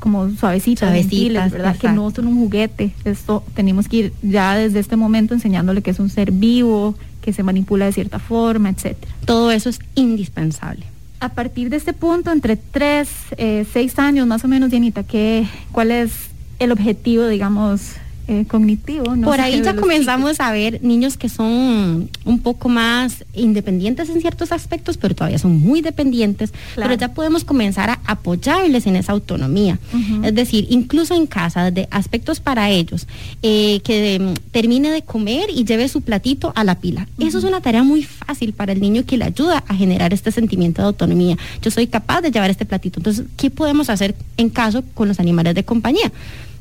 como 0.00 0.28
suavecitas, 0.30 0.88
suavecitas 0.88 1.52
¿verdad? 1.52 1.76
Que 1.76 1.88
no 1.88 2.10
son 2.10 2.26
un 2.26 2.36
juguete. 2.36 2.92
Esto 3.04 3.44
tenemos 3.54 3.86
que 3.88 3.96
ir 3.96 4.12
ya 4.22 4.56
desde 4.56 4.80
este 4.80 4.96
momento 4.96 5.34
enseñándole 5.34 5.82
que 5.82 5.90
es 5.90 6.00
un 6.00 6.10
ser 6.10 6.32
vivo, 6.32 6.96
que 7.20 7.32
se 7.32 7.42
manipula 7.42 7.86
de 7.86 7.92
cierta 7.92 8.18
forma, 8.18 8.70
etcétera. 8.70 9.12
Todo 9.24 9.50
eso 9.50 9.68
es 9.68 9.78
indispensable. 9.94 10.86
A 11.20 11.28
partir 11.28 11.68
de 11.68 11.76
este 11.76 11.92
punto, 11.92 12.32
entre 12.32 12.56
tres, 12.56 13.10
eh, 13.36 13.66
seis 13.70 13.98
años 13.98 14.26
más 14.26 14.42
o 14.44 14.48
menos, 14.48 14.70
Dianita, 14.70 15.02
¿qué, 15.02 15.46
¿cuál 15.70 15.90
es 15.90 16.12
el 16.58 16.72
objetivo, 16.72 17.26
digamos, 17.26 17.92
eh, 18.30 18.44
cognitivo. 18.46 19.16
No 19.16 19.26
Por 19.26 19.40
ahí 19.40 19.58
de 19.58 19.64
ya 19.64 19.74
comenzamos 19.74 20.38
a 20.40 20.52
ver 20.52 20.82
niños 20.82 21.16
que 21.16 21.28
son 21.28 22.08
un 22.24 22.38
poco 22.40 22.68
más 22.68 23.24
independientes 23.34 24.08
en 24.08 24.20
ciertos 24.20 24.52
aspectos, 24.52 24.96
pero 24.96 25.14
todavía 25.14 25.38
son 25.38 25.58
muy 25.58 25.80
dependientes, 25.82 26.52
Claro. 26.74 26.88
pero 26.90 27.00
ya 27.00 27.12
podemos 27.12 27.44
comenzar 27.44 27.90
a 27.90 27.98
apoyarles 28.06 28.86
en 28.86 28.96
esa 28.96 29.12
autonomía. 29.12 29.78
Es 30.22 30.34
decir, 30.34 30.66
incluso 30.70 31.14
en 31.14 31.26
casa, 31.26 31.70
desde 31.70 31.88
aspectos 31.90 32.38
para 32.40 32.70
ellos, 32.70 33.06
eh, 33.42 33.80
que 33.82 34.34
termine 34.52 34.90
de 34.90 35.02
comer 35.02 35.48
y 35.54 35.64
lleve 35.64 35.88
su 35.88 36.00
platito 36.02 36.52
a 36.54 36.62
la 36.64 36.76
pila. 36.76 37.08
Eso 37.18 37.38
es 37.38 37.44
una 37.44 37.60
tarea 37.60 37.82
muy 37.82 38.02
fácil 38.04 38.52
para 38.52 38.72
el 38.72 38.80
niño 38.80 39.04
que 39.04 39.16
le 39.16 39.24
ayuda 39.24 39.64
a 39.66 39.74
generar 39.74 40.14
este 40.14 40.30
sentimiento 40.30 40.82
de 40.82 40.86
autonomía. 40.86 41.36
Yo 41.62 41.70
soy 41.70 41.86
capaz 41.88 42.20
de 42.20 42.30
llevar 42.30 42.50
este 42.50 42.64
platito. 42.64 43.00
Entonces, 43.00 43.24
¿qué 43.36 43.50
podemos 43.50 43.90
hacer 43.90 44.14
en 44.36 44.50
caso 44.50 44.84
con 44.94 45.08
los 45.08 45.18
animales 45.18 45.54
de 45.54 45.64
compañía? 45.64 46.12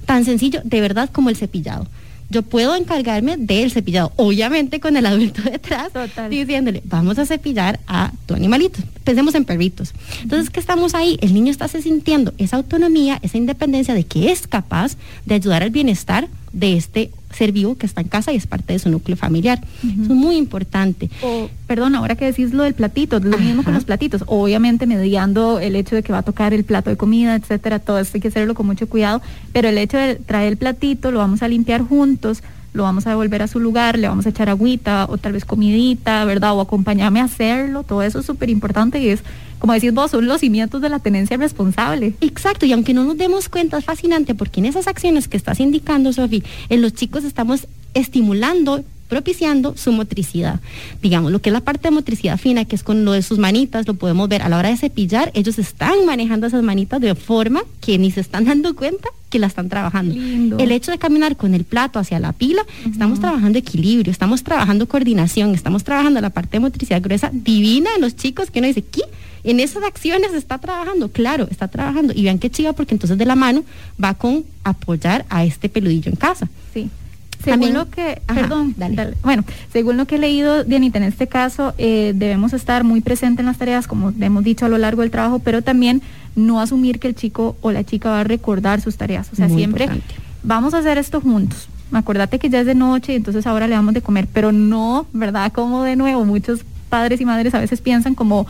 Tan 0.10 0.26
sencillo, 0.26 0.62
de 0.64 0.82
verdad, 0.82 1.08
como 1.12 1.30
el 1.30 1.36
cepillado. 1.36 1.86
Yo 2.32 2.42
puedo 2.42 2.76
encargarme 2.76 3.38
del 3.38 3.70
cepillado, 3.70 4.12
obviamente 4.16 4.80
con 4.80 4.98
el 4.98 5.06
adulto 5.06 5.42
detrás, 5.52 5.94
Total. 5.94 6.32
diciéndole, 6.32 6.82
vamos 6.86 7.20
a 7.20 7.28
cepillar 7.28 7.80
a 7.86 8.12
tu 8.26 8.34
animalito. 8.34 8.80
Pensemos 9.04 9.36
en 9.36 9.46
perritos. 9.46 9.94
Entonces, 10.24 10.50
¿qué 10.50 10.60
estamos 10.60 10.96
ahí? 10.96 11.20
El 11.22 11.36
niño 11.36 11.52
está 11.52 11.68
se 11.68 11.84
sintiendo 11.84 12.34
esa 12.40 12.56
autonomía, 12.56 13.20
esa 13.22 13.38
independencia 13.38 13.94
de 13.94 14.04
que 14.04 14.32
es 14.32 14.48
capaz 14.48 14.98
de 15.28 15.36
ayudar 15.36 15.62
al 15.62 15.70
bienestar 15.70 16.28
de 16.52 16.78
este 16.78 17.12
ser 17.32 17.52
vivo 17.52 17.78
que 17.78 17.86
está 17.86 18.02
en 18.02 18.08
casa 18.08 18.34
y 18.34 18.36
es 18.36 18.48
parte 18.48 18.74
de 18.74 18.80
su 18.80 18.90
núcleo 18.90 19.16
familiar. 19.16 19.62
Eso 19.84 20.02
es 20.02 20.10
muy 20.10 20.36
importante. 20.36 21.10
O, 21.22 21.50
perdón, 21.68 21.96
ahora 21.96 22.16
que 22.16 22.26
decís 22.26 22.54
lo 22.54 22.64
del 22.64 22.74
platito, 22.74 23.20
lo 23.20 23.38
mismo 23.38 23.64
con 23.64 23.74
los 23.74 23.86
platitos. 23.86 24.24
Obviamente 24.28 24.88
mediando 24.88 25.60
el 25.60 25.76
hecho 25.76 25.96
de 25.96 26.04
que 26.04 26.12
va 26.12 26.20
a 26.20 26.24
tocar 26.24 26.54
el 26.54 26.64
plato 26.64 26.90
de 26.90 26.98
comida, 26.98 27.36
etcétera, 27.36 27.80
todo 27.80 28.00
esto 28.00 28.18
hay 28.18 28.22
que 28.22 28.30
hacerlo 28.30 28.56
con 28.56 28.66
mucho 28.66 28.90
cuidado, 28.90 29.22
pero 29.54 29.70
el 29.70 29.78
hecho 29.78 29.98
de 29.98 30.16
traer 30.16 30.54
el 30.54 30.58
platito, 30.58 31.12
lo 31.12 31.20
vamos 31.20 31.44
a 31.44 31.48
limpiar 31.48 31.82
juntos, 31.82 32.42
lo 32.74 32.84
vamos 32.84 33.08
a 33.08 33.12
devolver 33.12 33.42
a 33.42 33.48
su 33.48 33.60
lugar, 33.60 33.98
le 33.98 34.08
vamos 34.08 34.26
a 34.26 34.30
echar 34.30 34.50
agüita 34.50 35.06
o 35.10 35.18
tal 35.18 35.34
vez 35.34 35.46
comidita, 35.46 36.26
¿verdad? 36.26 36.54
O 36.56 36.62
acompañarme 36.62 37.20
a 37.20 37.26
hacerlo, 37.26 37.84
todo 37.84 38.04
eso 38.04 38.20
es 38.20 38.26
súper 38.26 38.50
importante 38.50 39.00
y 39.00 39.10
es, 39.10 39.24
como 39.58 39.74
decís 39.74 39.94
vos, 39.94 40.12
son 40.12 40.28
los 40.28 40.42
cimientos 40.42 40.82
de 40.82 40.90
la 40.90 41.00
tenencia 41.00 41.38
responsable. 41.38 42.14
Exacto, 42.22 42.66
y 42.66 42.74
aunque 42.74 42.94
no 42.94 43.04
nos 43.04 43.18
demos 43.18 43.50
cuenta, 43.50 43.78
es 43.78 43.86
fascinante 43.86 44.36
porque 44.36 44.60
en 44.60 44.68
esas 44.68 44.88
acciones 44.88 45.28
que 45.28 45.38
estás 45.38 45.60
indicando, 45.60 46.14
Sofi, 46.14 46.44
en 46.70 46.82
los 46.82 46.94
chicos 46.94 47.24
estamos 47.24 47.68
estimulando 47.94 48.84
propiciando 49.10 49.76
su 49.76 49.92
motricidad. 49.92 50.62
Digamos, 51.02 51.32
lo 51.32 51.42
que 51.42 51.50
es 51.50 51.54
la 51.54 51.62
parte 51.62 51.90
de 51.90 51.92
motricidad 51.92 52.38
fina, 52.38 52.64
que 52.64 52.76
es 52.76 52.84
con 52.84 53.04
lo 53.04 53.12
de 53.12 53.22
sus 53.22 53.40
manitas, 53.40 53.88
lo 53.88 53.96
podemos 53.96 54.30
ver 54.30 54.44
a 54.44 54.50
la 54.50 54.58
hora 54.58 54.70
de 54.70 54.78
cepillar, 54.78 55.32
ellos 55.34 55.60
están 55.60 56.06
manejando 56.06 56.48
esas 56.48 56.64
manitas 56.64 57.02
de 57.02 57.16
forma 57.16 57.64
que 57.82 57.98
ni 57.98 58.12
se 58.12 58.22
están 58.22 58.46
dando 58.46 58.76
cuenta 58.76 59.10
que 59.30 59.40
la 59.40 59.48
están 59.48 59.68
trabajando. 59.68 60.16
Lindo. 60.16 60.58
El 60.60 60.72
hecho 60.72 60.92
de 60.92 60.98
caminar 60.98 61.36
con 61.36 61.54
el 61.54 61.64
plato 61.64 62.00
hacia 62.00 62.20
la 62.20 62.34
pila, 62.34 62.64
estamos 62.90 63.20
trabajando 63.20 63.60
equilibrio, 63.60 64.12
estamos 64.12 64.44
trabajando 64.44 64.88
coordinación, 64.88 65.54
estamos 65.54 65.84
trabajando 65.84 66.22
la 66.22 66.30
parte 66.30 66.52
de 66.54 66.60
motricidad 66.62 67.02
gruesa 67.02 67.30
divina 67.34 67.90
en 67.96 68.02
los 68.02 68.16
chicos 68.16 68.52
que 68.52 68.60
uno 68.60 68.68
dice, 68.68 68.84
¿qué? 68.84 69.02
En 69.44 69.60
esas 69.60 69.84
acciones 69.84 70.34
está 70.34 70.58
trabajando, 70.58 71.10
claro, 71.10 71.48
está 71.50 71.68
trabajando. 71.68 72.14
Y 72.16 72.24
vean 72.24 72.40
qué 72.40 72.50
chiva, 72.50 72.74
porque 72.74 72.94
entonces 72.94 73.18
de 73.18 73.26
la 73.26 73.36
mano 73.36 73.64
va 74.04 74.14
con 74.14 74.44
apoyar 74.64 75.26
a 75.30 75.46
este 75.46 75.70
peludillo 75.70 76.12
en 76.12 76.18
casa. 76.18 76.50
Sí. 76.74 76.90
Según 77.44 77.52
También- 77.62 77.74
lo 77.74 77.90
que, 77.90 78.22
Ajá, 78.28 78.42
perdón, 78.42 78.74
dale. 78.78 78.96
dale. 78.96 79.14
bueno, 79.24 79.44
según 79.72 79.96
lo 79.98 80.06
que 80.06 80.16
he 80.16 80.20
leído, 80.20 80.64
Dianita, 80.66 80.98
en 80.98 81.06
este 81.06 81.28
caso 81.28 81.74
eh, 81.78 82.12
debemos 82.16 82.52
estar 82.54 82.84
muy 82.84 83.00
presentes 83.02 83.40
en 83.40 83.46
las 83.46 83.58
tareas, 83.58 83.88
como 83.88 84.12
hemos 84.20 84.44
dicho 84.44 84.66
a 84.66 84.70
lo 84.70 84.78
largo 84.78 85.02
del 85.04 85.12
trabajo, 85.12 85.40
pero 85.40 85.62
también 85.62 86.02
no 86.36 86.60
asumir 86.60 87.00
que 87.00 87.08
el 87.08 87.16
chico 87.16 87.56
o 87.62 87.72
la 87.72 87.84
chica 87.86 88.10
va 88.10 88.20
a 88.22 88.24
recordar 88.26 88.82
sus 88.82 88.98
tareas. 88.98 89.30
O 89.32 89.36
sea, 89.38 89.48
Muy 89.48 89.58
siempre 89.58 89.86
importante. 89.86 90.16
vamos 90.44 90.74
a 90.74 90.80
hacer 90.80 90.98
esto 90.98 91.22
juntos. 91.22 91.70
Acordate 91.94 92.40
que 92.40 92.50
ya 92.50 92.60
es 92.60 92.66
de 92.66 92.76
noche 92.76 93.14
y 93.14 93.16
entonces 93.16 93.48
ahora 93.48 93.68
le 93.68 93.74
damos 93.76 93.94
de 93.94 94.02
comer, 94.02 94.28
pero 94.32 94.52
no, 94.52 95.08
¿verdad? 95.14 95.52
Como 95.54 95.84
de 95.84 95.96
nuevo, 95.96 96.26
muchos 96.26 96.62
padres 96.90 97.22
y 97.22 97.26
madres 97.26 97.54
a 97.56 97.60
veces 97.60 97.82
piensan 97.82 98.16
como 98.16 98.48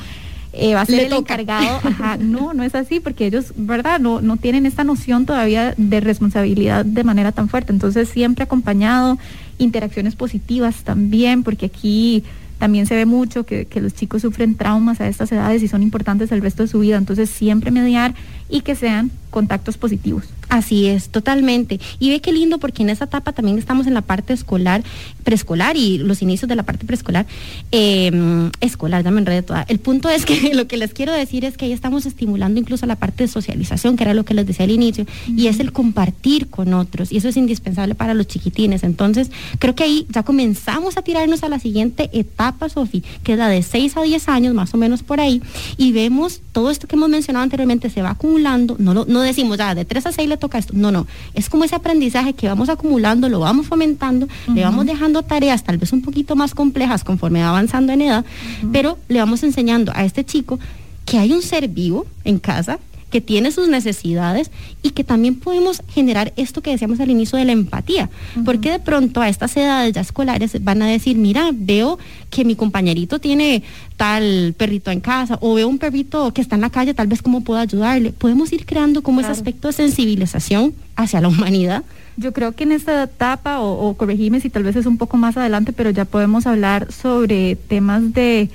eh, 0.60 0.76
va 0.76 0.82
a 0.82 0.86
ser 0.86 0.96
Le 0.96 1.04
el 1.06 1.10
toca. 1.10 1.34
encargado. 1.36 1.80
Ajá, 1.84 2.18
no, 2.18 2.54
no 2.54 2.64
es 2.64 2.76
así, 2.76 3.00
porque 3.00 3.26
ellos, 3.26 3.54
¿verdad? 3.56 4.00
No, 4.00 4.22
no 4.22 4.38
tienen 4.38 4.66
esta 4.66 4.84
noción 4.84 5.26
todavía 5.26 5.74
de 5.78 6.00
responsabilidad 6.00 6.86
de 6.86 7.04
manera 7.04 7.32
tan 7.32 7.50
fuerte. 7.50 7.72
Entonces, 7.72 8.10
siempre 8.10 8.44
acompañado, 8.44 9.18
interacciones 9.58 10.16
positivas 10.16 10.84
también, 10.84 11.44
porque 11.44 11.68
aquí 11.68 12.24
también 12.58 12.86
se 12.88 12.96
ve 12.96 13.06
mucho 13.06 13.46
que, 13.46 13.66
que 13.66 13.80
los 13.80 13.94
chicos 13.94 14.22
sufren 14.22 14.56
traumas 14.56 15.00
a 15.00 15.08
estas 15.08 15.32
edades 15.32 15.64
y 15.64 15.68
son 15.70 15.82
importantes 15.82 16.32
el 16.32 16.42
resto 16.42 16.64
de 16.64 16.68
su 16.70 16.80
vida. 16.80 16.98
Entonces, 16.98 17.30
siempre 17.30 17.72
mediar 17.72 18.14
y 18.50 18.62
que 18.62 18.76
sean 18.76 19.12
contactos 19.30 19.78
positivos. 19.78 20.26
Así 20.50 20.88
es, 20.88 21.10
totalmente. 21.10 21.80
Y 22.00 22.10
ve 22.10 22.22
qué 22.22 22.34
lindo 22.34 22.58
porque 22.58 22.82
en 22.82 22.90
esa 22.90 23.06
etapa 23.06 23.34
también 23.34 23.60
estamos 23.60 23.86
en 23.86 23.94
la 23.94 24.02
parte 24.02 24.34
escolar, 24.34 24.84
preescolar 25.24 25.78
y 25.78 26.00
los 26.00 26.24
inicios 26.24 26.50
de 26.50 26.56
la 26.56 26.64
parte 26.64 26.88
preescolar, 26.88 27.28
eh, 27.72 28.50
escolar, 28.60 29.04
ya 29.04 29.12
me 29.12 29.20
enredé 29.20 29.44
toda. 29.44 29.64
El 29.70 29.78
punto 29.78 30.10
es 30.10 30.26
que 30.26 30.54
lo 30.56 30.68
que 30.68 30.78
les 30.78 30.94
quiero 30.94 31.14
decir 31.14 31.46
es 31.46 31.56
que 31.56 31.66
ahí 31.66 31.72
estamos 31.72 32.08
estimulando 32.08 32.60
incluso 32.60 32.88
la 32.88 32.96
parte 32.96 33.26
de 33.26 33.28
socialización, 33.28 33.96
que 33.96 34.04
era 34.04 34.16
lo 34.16 34.26
que 34.26 34.34
les 34.34 34.48
decía 34.48 34.66
al 34.66 34.72
inicio, 34.72 35.06
y 35.28 35.48
es 35.48 35.60
el 35.60 35.72
compartir 35.72 36.50
con 36.50 36.74
otros, 36.74 37.12
y 37.12 37.18
eso 37.18 37.30
es 37.30 37.38
indispensable 37.38 37.94
para 37.94 38.16
los 38.16 38.26
chiquitines. 38.26 38.82
Entonces, 38.84 39.30
creo 39.60 39.76
que 39.76 39.84
ahí 39.84 40.08
ya 40.10 40.24
comenzamos 40.24 40.98
a 40.98 41.04
tirarnos 41.04 41.44
a 41.44 41.50
la 41.50 41.60
siguiente 41.60 42.10
etapa, 42.12 42.70
Sofi, 42.70 43.04
que 43.24 43.34
es 43.34 43.38
la 43.38 43.50
de 43.50 43.62
6 43.62 43.98
a 43.98 44.02
10 44.02 44.28
años, 44.30 44.56
más 44.56 44.74
o 44.74 44.78
menos 44.78 45.04
por 45.04 45.20
ahí, 45.20 45.44
y 45.78 45.92
vemos 45.92 46.42
todo 46.54 46.72
esto 46.72 46.88
que 46.88 46.96
hemos 46.96 47.10
mencionado 47.10 47.44
anteriormente 47.44 47.92
se 47.92 48.02
va 48.02 48.12
acumulando, 48.12 48.39
no, 48.80 48.94
lo- 48.94 49.06
no 49.06 49.22
decimos 49.22 49.58
ya 49.58 49.76
de 49.76 49.86
3 49.86 50.06
a 50.08 50.12
6 50.12 50.30
le 50.30 50.38
toca 50.38 50.58
esto, 50.58 50.74
no, 50.76 50.92
no, 50.92 51.06
es 51.34 51.50
como 51.50 51.64
ese 51.64 51.76
aprendizaje 51.76 52.34
que 52.34 52.48
vamos 52.48 52.70
acumulando, 52.70 53.30
lo 53.30 53.40
vamos 53.40 53.68
fomentando, 53.68 54.28
le 54.54 54.64
vamos 54.64 54.86
dejando 54.86 55.24
tareas 55.24 55.64
tal 55.64 55.78
vez 55.78 55.92
un 55.94 56.02
poquito 56.02 56.36
más 56.36 56.54
complejas 56.56 57.04
conforme 57.04 57.42
va 57.42 57.50
avanzando 57.50 57.94
en 57.94 58.02
edad, 58.02 58.26
pero 58.72 58.98
le 59.08 59.20
vamos 59.20 59.44
enseñando 59.44 59.92
a 59.96 60.04
este 60.06 60.24
chico 60.26 60.60
que 61.06 61.18
hay 61.18 61.32
un 61.34 61.42
ser 61.42 61.68
vivo 61.68 62.06
en 62.24 62.40
casa 62.40 62.80
que 63.10 63.22
tiene 63.22 63.52
sus 63.52 63.68
necesidades 63.68 64.52
y 64.82 64.92
que 64.92 65.04
también 65.04 65.36
podemos 65.36 65.82
generar 65.90 66.34
esto 66.36 66.62
que 66.62 66.72
decíamos 66.72 67.00
al 67.00 67.10
inicio 67.10 67.38
de 67.38 67.46
la 67.46 67.52
empatía, 67.52 68.10
porque 68.46 68.72
de 68.72 68.80
pronto 68.80 69.22
a 69.22 69.30
estas 69.30 69.56
edades 69.58 69.94
ya 69.94 70.02
escolares 70.02 70.64
van 70.64 70.82
a 70.82 70.88
decir, 70.88 71.18
mira, 71.18 71.50
veo 71.54 72.00
que 72.30 72.46
mi 72.46 72.56
compañerito 72.56 73.20
tiene 73.20 73.64
tal 73.98 74.54
perrito 74.58 74.92
en 74.92 75.02
casa 75.02 75.38
o 75.42 75.56
veo 75.56 75.68
un 75.68 75.80
perrito 75.80 76.34
que 76.34 76.42
está 76.42 76.56
en 76.56 76.62
la 76.62 76.70
calle, 76.70 76.94
tal 76.94 77.08
vez 77.08 77.22
cómo 77.22 77.42
puedo 77.42 77.60
ayudarle. 77.60 78.12
Podemos 78.12 78.52
ir 78.54 78.66
creando 78.66 79.02
como 79.02 79.22
ese 79.22 79.32
aspecto 79.32 79.68
de 79.68 79.74
sensibilización 79.74 80.74
hacia 80.96 81.22
la 81.22 81.28
humanidad. 81.28 81.84
Yo 82.18 82.34
creo 82.34 82.52
que 82.52 82.64
en 82.64 82.74
esta 82.74 83.04
etapa, 83.04 83.62
o, 83.62 83.90
o 83.90 83.94
corregime 83.96 84.42
si 84.42 84.50
tal 84.50 84.64
vez 84.64 84.76
es 84.76 84.86
un 84.86 84.98
poco 84.98 85.18
más 85.18 85.38
adelante, 85.38 85.74
pero 85.74 85.90
ya 85.90 86.06
podemos 86.06 86.46
hablar 86.48 86.92
sobre 86.92 87.56
temas 87.56 88.14
de 88.14 88.50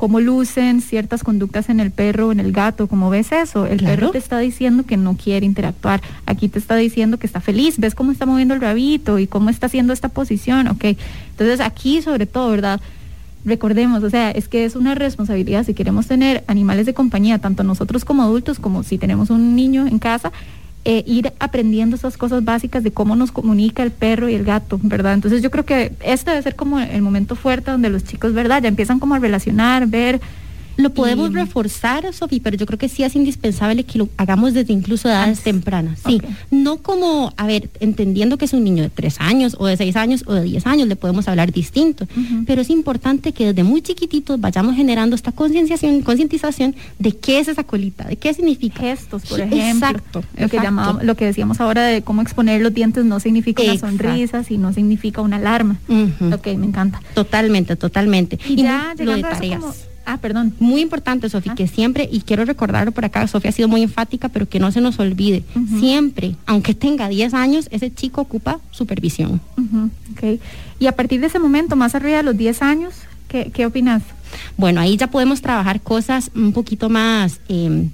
cómo 0.00 0.18
lucen 0.18 0.80
ciertas 0.80 1.22
conductas 1.22 1.68
en 1.68 1.78
el 1.78 1.90
perro 1.90 2.28
o 2.28 2.32
en 2.32 2.40
el 2.40 2.52
gato, 2.52 2.86
como 2.86 3.10
ves 3.10 3.32
eso, 3.32 3.66
el 3.66 3.76
Claro. 3.80 3.96
perro 3.96 4.10
te 4.12 4.16
está 4.16 4.38
diciendo 4.38 4.84
que 4.86 4.96
no 4.96 5.14
quiere 5.14 5.44
interactuar, 5.44 6.00
aquí 6.24 6.48
te 6.48 6.58
está 6.58 6.74
diciendo 6.74 7.18
que 7.18 7.26
está 7.26 7.42
feliz, 7.42 7.78
ves 7.78 7.94
cómo 7.94 8.10
está 8.10 8.24
moviendo 8.24 8.54
el 8.54 8.62
rabito 8.62 9.18
y 9.18 9.26
cómo 9.26 9.50
está 9.50 9.66
haciendo 9.66 9.92
esta 9.92 10.08
posición, 10.08 10.68
ok. 10.68 10.96
Entonces 11.32 11.60
aquí 11.60 12.00
sobre 12.00 12.24
todo, 12.24 12.48
¿verdad? 12.50 12.80
Recordemos, 13.44 14.02
o 14.02 14.08
sea, 14.08 14.30
es 14.30 14.48
que 14.48 14.64
es 14.64 14.74
una 14.74 14.94
responsabilidad 14.94 15.66
si 15.66 15.74
queremos 15.74 16.06
tener 16.06 16.44
animales 16.46 16.86
de 16.86 16.94
compañía, 16.94 17.38
tanto 17.38 17.62
nosotros 17.62 18.06
como 18.06 18.22
adultos, 18.22 18.58
como 18.58 18.82
si 18.84 18.96
tenemos 18.96 19.28
un 19.28 19.54
niño 19.54 19.86
en 19.86 19.98
casa, 19.98 20.32
eh, 20.84 21.04
ir 21.06 21.32
aprendiendo 21.40 21.96
esas 21.96 22.16
cosas 22.16 22.44
básicas 22.44 22.82
de 22.82 22.90
cómo 22.90 23.14
nos 23.14 23.32
comunica 23.32 23.82
el 23.82 23.90
perro 23.90 24.28
y 24.28 24.34
el 24.34 24.44
gato, 24.44 24.80
¿verdad? 24.82 25.12
Entonces 25.12 25.42
yo 25.42 25.50
creo 25.50 25.64
que 25.64 25.92
este 26.00 26.30
debe 26.30 26.42
ser 26.42 26.56
como 26.56 26.80
el 26.80 27.02
momento 27.02 27.36
fuerte 27.36 27.70
donde 27.70 27.90
los 27.90 28.04
chicos, 28.04 28.32
¿verdad? 28.32 28.62
Ya 28.62 28.68
empiezan 28.68 28.98
como 28.98 29.14
a 29.14 29.18
relacionar, 29.18 29.86
ver. 29.86 30.20
Lo 30.80 30.90
podemos 30.90 31.30
Y- 31.30 31.34
reforzar, 31.34 32.12
Sofi, 32.12 32.40
pero 32.40 32.56
yo 32.56 32.66
creo 32.66 32.78
que 32.78 32.88
sí 32.88 33.02
es 33.02 33.14
indispensable 33.16 33.84
que 33.84 33.98
lo 33.98 34.08
hagamos 34.16 34.54
desde 34.54 34.72
incluso 34.72 35.08
edades 35.08 35.28
Antes. 35.38 35.44
tempranas. 35.44 36.00
Sí, 36.06 36.20
no 36.50 36.78
como, 36.78 37.32
a 37.36 37.46
ver, 37.46 37.70
entendiendo 37.80 38.38
que 38.38 38.44
es 38.46 38.52
un 38.52 38.64
niño 38.64 38.82
de 38.82 38.90
tres 38.90 39.16
años 39.20 39.56
o 39.58 39.66
de 39.66 39.76
seis 39.76 39.96
años 39.96 40.24
o 40.26 40.32
de 40.34 40.42
diez 40.42 40.66
años, 40.66 40.88
le 40.88 40.96
podemos 40.96 41.28
hablar 41.28 41.52
distinto. 41.52 42.06
Pero 42.46 42.62
es 42.62 42.70
importante 42.70 43.32
que 43.32 43.46
desde 43.46 43.62
muy 43.62 43.82
chiquititos 43.82 44.40
vayamos 44.40 44.74
generando 44.76 45.14
esta 45.16 45.32
concienciación, 45.32 46.02
concientización 46.02 46.74
de 46.98 47.12
qué 47.16 47.38
es 47.40 47.48
esa 47.48 47.64
colita, 47.64 48.04
de 48.04 48.16
qué 48.16 48.32
significa. 48.34 48.80
gestos, 48.80 49.22
por 49.26 49.40
ejemplo. 49.40 49.88
exacto, 49.88 50.24
Lo 50.38 50.48
que, 50.48 50.58
llamaba- 50.58 51.02
lo 51.02 51.14
que 51.16 51.24
decíamos 51.26 51.60
ahora 51.60 51.82
de 51.84 52.02
cómo 52.02 52.22
exponer 52.22 52.60
los 52.62 52.72
dientes 52.72 53.04
no 53.04 53.20
significa 53.20 53.62
una 53.62 53.72
Exacto. 53.74 53.96
sonrisa, 53.98 54.44
sino 54.44 54.72
significa 54.72 55.20
una 55.22 55.36
alarma. 55.36 55.78
Ujú. 55.88 56.34
Ok, 56.34 56.46
me 56.56 56.66
encanta. 56.66 57.00
Totalmente, 57.14 57.76
totalmente. 57.76 58.38
Y, 58.48 58.56
ya 58.56 58.94
muy- 58.96 59.04
lo 59.06 59.12
de 59.12 59.16
llegando 59.18 59.26
a 59.26 59.30
eso 59.30 59.40
tareas. 59.40 59.60
como- 59.60 59.89
Ah, 60.12 60.16
perdón. 60.16 60.54
Muy 60.58 60.80
importante, 60.80 61.28
Sofi, 61.28 61.50
Ajá. 61.50 61.54
que 61.56 61.68
siempre, 61.68 62.08
y 62.10 62.22
quiero 62.22 62.44
recordarlo 62.44 62.90
por 62.90 63.04
acá, 63.04 63.26
Sofía 63.28 63.50
ha 63.50 63.52
sido 63.52 63.68
muy 63.68 63.82
enfática, 63.82 64.28
pero 64.28 64.48
que 64.48 64.58
no 64.58 64.72
se 64.72 64.80
nos 64.80 64.98
olvide, 64.98 65.44
siempre, 65.78 66.34
aunque 66.46 66.74
tenga 66.74 67.08
10 67.08 67.32
años, 67.34 67.68
ese 67.70 67.94
chico 67.94 68.20
ocupa 68.22 68.58
supervisión. 68.72 69.40
Ujú, 69.56 69.90
ok. 70.12 70.40
Y 70.80 70.86
a 70.86 70.92
partir 70.92 71.20
de 71.20 71.28
ese 71.28 71.38
momento, 71.38 71.76
más 71.76 71.94
arriba 71.94 72.16
de 72.16 72.22
los 72.24 72.36
10 72.36 72.60
años, 72.62 72.94
¿qué, 73.28 73.52
qué 73.54 73.66
opinas? 73.66 74.02
Bueno, 74.56 74.80
ahí 74.80 74.96
ya 74.96 75.08
podemos 75.08 75.42
trabajar 75.42 75.80
cosas 75.80 76.30
un 76.34 76.52
poquito 76.52 76.88
más, 76.88 77.40
eh, 77.48 77.88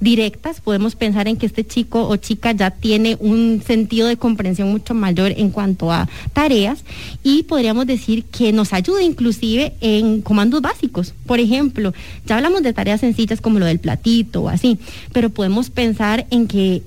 directas, 0.00 0.60
podemos 0.60 0.96
pensar 0.96 1.28
en 1.28 1.36
que 1.36 1.46
este 1.46 1.66
chico 1.66 2.08
o 2.08 2.16
chica 2.16 2.52
ya 2.52 2.70
tiene 2.70 3.16
un 3.20 3.62
sentido 3.64 4.08
de 4.08 4.16
comprensión 4.16 4.70
mucho 4.70 4.94
mayor 4.94 5.32
en 5.36 5.50
cuanto 5.50 5.92
a 5.92 6.08
tareas 6.32 6.82
y 7.22 7.44
podríamos 7.44 7.86
decir 7.86 8.24
que 8.24 8.52
nos 8.52 8.72
ayuda 8.72 9.02
inclusive 9.02 9.74
en 9.80 10.22
comandos 10.22 10.62
básicos. 10.62 11.14
Por 11.26 11.38
ejemplo, 11.38 11.92
ya 12.26 12.36
hablamos 12.36 12.62
de 12.62 12.72
tareas 12.72 13.00
sencillas 13.00 13.40
como 13.40 13.58
lo 13.58 13.66
del 13.66 13.78
platito 13.78 14.42
o 14.42 14.48
así, 14.48 14.78
pero 15.12 15.30
podemos 15.30 15.70
pensar 15.70 16.26
en 16.30 16.48
que 16.48 16.82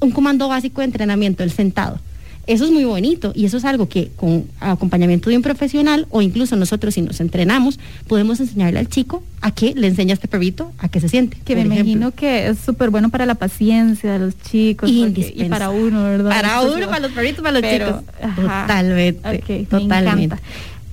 un 0.00 0.10
comando 0.10 0.48
básico 0.48 0.80
de 0.80 0.86
entrenamiento, 0.86 1.42
el 1.42 1.50
sentado, 1.50 1.98
eso 2.46 2.64
es 2.64 2.70
muy 2.70 2.84
bonito 2.84 3.32
y 3.34 3.44
eso 3.44 3.56
es 3.56 3.64
algo 3.64 3.88
que 3.88 4.10
con 4.16 4.46
acompañamiento 4.60 5.30
de 5.30 5.36
un 5.36 5.42
profesional 5.42 6.06
o 6.10 6.22
incluso 6.22 6.56
nosotros 6.56 6.94
si 6.94 7.02
nos 7.02 7.20
entrenamos 7.20 7.78
podemos 8.06 8.40
enseñarle 8.40 8.78
al 8.78 8.88
chico 8.88 9.22
a 9.40 9.50
que 9.50 9.74
le 9.74 9.86
enseña 9.86 10.12
a 10.12 10.14
este 10.14 10.28
perrito 10.28 10.72
a 10.78 10.88
que 10.88 11.00
se 11.00 11.08
siente. 11.08 11.38
Que 11.44 11.54
me 11.54 11.62
imagino 11.62 12.12
que 12.12 12.48
es 12.48 12.58
súper 12.58 12.90
bueno 12.90 13.08
para 13.08 13.26
la 13.26 13.34
paciencia 13.34 14.12
de 14.12 14.18
los 14.18 14.40
chicos 14.40 14.90
y 14.90 15.44
para 15.48 15.70
uno, 15.70 16.04
¿verdad? 16.04 16.30
Para 16.30 16.62
uno, 16.62 16.86
para 16.86 17.00
los 17.00 17.12
perritos, 17.12 17.42
para 17.42 17.60
los 17.60 17.70
chicos. 17.70 18.02
totalmente. 18.36 19.64
totalmente. 19.66 20.36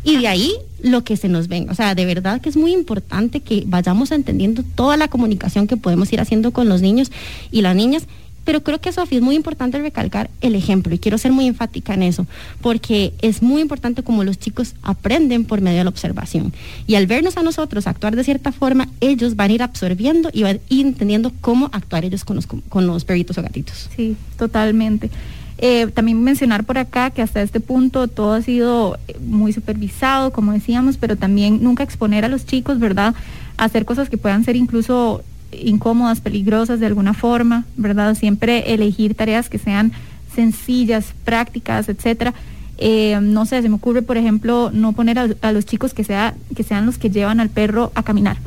Y 0.04 0.18
de 0.18 0.28
ahí 0.28 0.54
lo 0.82 1.04
que 1.04 1.16
se 1.16 1.30
nos 1.30 1.48
venga. 1.48 1.72
O 1.72 1.76
sea, 1.76 1.94
de 1.94 2.06
verdad 2.06 2.42
que 2.42 2.50
es 2.50 2.58
muy 2.58 2.74
importante 2.74 3.42
que 3.42 3.64
vayamos 3.68 4.12
entendiendo 4.12 4.64
toda 4.76 4.98
la 4.98 5.08
comunicación 5.08 5.68
que 5.68 5.78
podemos 5.78 6.12
ir 6.12 6.20
haciendo 6.20 6.52
con 6.52 6.70
los 6.70 6.82
niños 6.82 7.12
y 7.52 7.62
las 7.62 7.76
niñas 7.76 8.08
pero 8.44 8.64
creo 8.64 8.80
que, 8.80 8.92
Sofía, 8.92 9.20
es 9.20 9.24
muy 9.24 9.36
importante 9.36 9.80
recalcar 9.80 10.30
el 10.42 10.56
ejemplo 10.56 10.94
y 10.94 11.00
quiero 11.00 11.18
ser 11.18 11.32
muy 11.32 11.48
enfática 11.48 11.94
en 11.94 12.04
eso, 12.04 12.26
porque 12.62 13.14
es 13.22 13.42
muy 13.42 13.62
importante 13.62 14.04
como 14.04 14.24
los 14.24 14.40
chicos 14.40 14.76
aprenden 14.82 15.46
por 15.46 15.62
medio 15.62 15.80
de 15.80 15.84
la 15.84 15.90
observación. 15.90 16.54
Y 16.88 16.96
al 16.96 17.08
vernos 17.08 17.38
a 17.38 17.44
nosotros 17.44 17.88
actuar 17.88 18.16
de 18.16 18.24
cierta 18.24 18.52
forma, 18.52 18.88
ellos 19.00 19.36
van 19.36 19.52
a 19.52 19.54
ir 19.54 19.64
absorbiendo 19.64 20.30
y 20.34 20.44
van 20.44 20.60
entendiendo 20.70 21.32
cómo 21.42 21.70
actuar 21.72 22.06
ellos 22.06 22.26
con 22.26 22.36
los, 22.36 22.48
con 22.48 22.88
los 22.88 23.06
perritos 23.06 23.38
o 23.38 23.42
gatitos. 23.42 23.90
Sí, 23.96 24.16
totalmente. 24.38 25.10
Eh, 25.64 25.88
también 25.94 26.24
mencionar 26.24 26.64
por 26.64 26.80
acá 26.80 27.12
que 27.12 27.22
hasta 27.22 27.42
este 27.44 27.60
punto 27.60 28.08
todo 28.08 28.34
ha 28.34 28.42
sido 28.42 28.98
eh, 29.08 29.16
muy 29.20 29.54
supervisado, 29.54 30.32
como 30.32 30.54
decíamos, 30.54 30.98
pero 30.98 31.18
también 31.18 31.62
nunca 31.62 31.84
exponer 31.84 32.26
a 32.26 32.30
los 32.30 32.48
chicos, 32.48 32.80
¿verdad? 32.80 33.14
A 33.58 33.66
hacer 33.66 33.86
cosas 33.86 34.10
que 34.10 34.18
puedan 34.18 34.44
ser 34.44 34.56
incluso 34.56 35.24
incómodas, 35.52 36.22
peligrosas 36.22 36.80
de 36.80 36.86
alguna 36.86 37.14
forma, 37.14 37.66
¿verdad? 37.78 38.16
Siempre 38.16 38.74
elegir 38.74 39.16
tareas 39.16 39.50
que 39.50 39.58
sean 39.58 39.92
sencillas, 40.34 41.14
prácticas, 41.26 41.90
etcétera. 41.90 42.34
Eh, 42.78 43.20
no 43.22 43.46
sé, 43.46 43.62
se 43.62 43.70
me 43.70 43.76
ocurre, 43.76 44.02
por 44.02 44.18
ejemplo, 44.18 44.72
no 44.74 44.94
poner 44.94 45.20
a, 45.20 45.52
los 45.52 45.66
chicos 45.66 45.94
que, 45.94 46.04
sea, 46.04 46.34
que 46.56 46.64
sean 46.64 46.86
los 46.86 46.98
que 46.98 47.10
llevan 47.10 47.40
al 47.40 47.50
perro 47.50 47.92
a 47.94 48.04
caminar, 48.04 48.38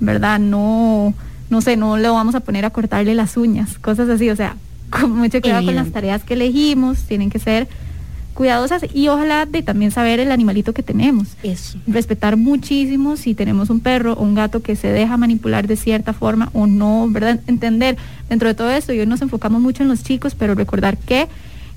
¿verdad? 0.00 0.40
No, 0.40 1.14
no 1.48 1.60
sé, 1.60 1.76
no 1.76 1.96
le 1.96 2.08
vamos 2.08 2.34
a 2.34 2.40
poner 2.40 2.64
a 2.64 2.70
cortarle 2.70 3.14
las 3.14 3.36
uñas, 3.36 3.78
cosas 3.78 4.08
así, 4.08 4.30
o 4.30 4.36
sea, 4.36 4.56
con 4.90 5.12
mucho 5.12 5.40
cuidado 5.40 5.64
con 5.64 5.74
las 5.74 5.92
tareas 5.92 6.24
que 6.24 6.34
elegimos, 6.34 7.04
tienen 7.04 7.30
que 7.30 7.38
ser 7.38 7.68
cuidadosas 8.38 8.82
y 8.94 9.08
ojalá 9.08 9.46
de 9.46 9.62
también 9.62 9.90
saber 9.90 10.20
el 10.20 10.30
animalito 10.30 10.72
que 10.72 10.84
tenemos. 10.84 11.26
Eso. 11.42 11.76
Respetar 11.88 12.36
muchísimo 12.36 13.16
si 13.16 13.34
tenemos 13.34 13.68
un 13.68 13.80
perro 13.80 14.12
o 14.12 14.22
un 14.22 14.36
gato 14.36 14.62
que 14.62 14.76
se 14.76 14.92
deja 14.92 15.16
manipular 15.16 15.66
de 15.66 15.74
cierta 15.74 16.12
forma 16.12 16.48
o 16.52 16.68
no, 16.68 17.08
¿verdad? 17.10 17.40
Entender 17.48 17.96
dentro 18.28 18.46
de 18.46 18.54
todo 18.54 18.70
esto 18.70 18.92
y 18.92 19.00
hoy 19.00 19.06
nos 19.06 19.22
enfocamos 19.22 19.60
mucho 19.60 19.82
en 19.82 19.88
los 19.88 20.04
chicos, 20.04 20.36
pero 20.36 20.54
recordar 20.54 20.96
que 20.98 21.26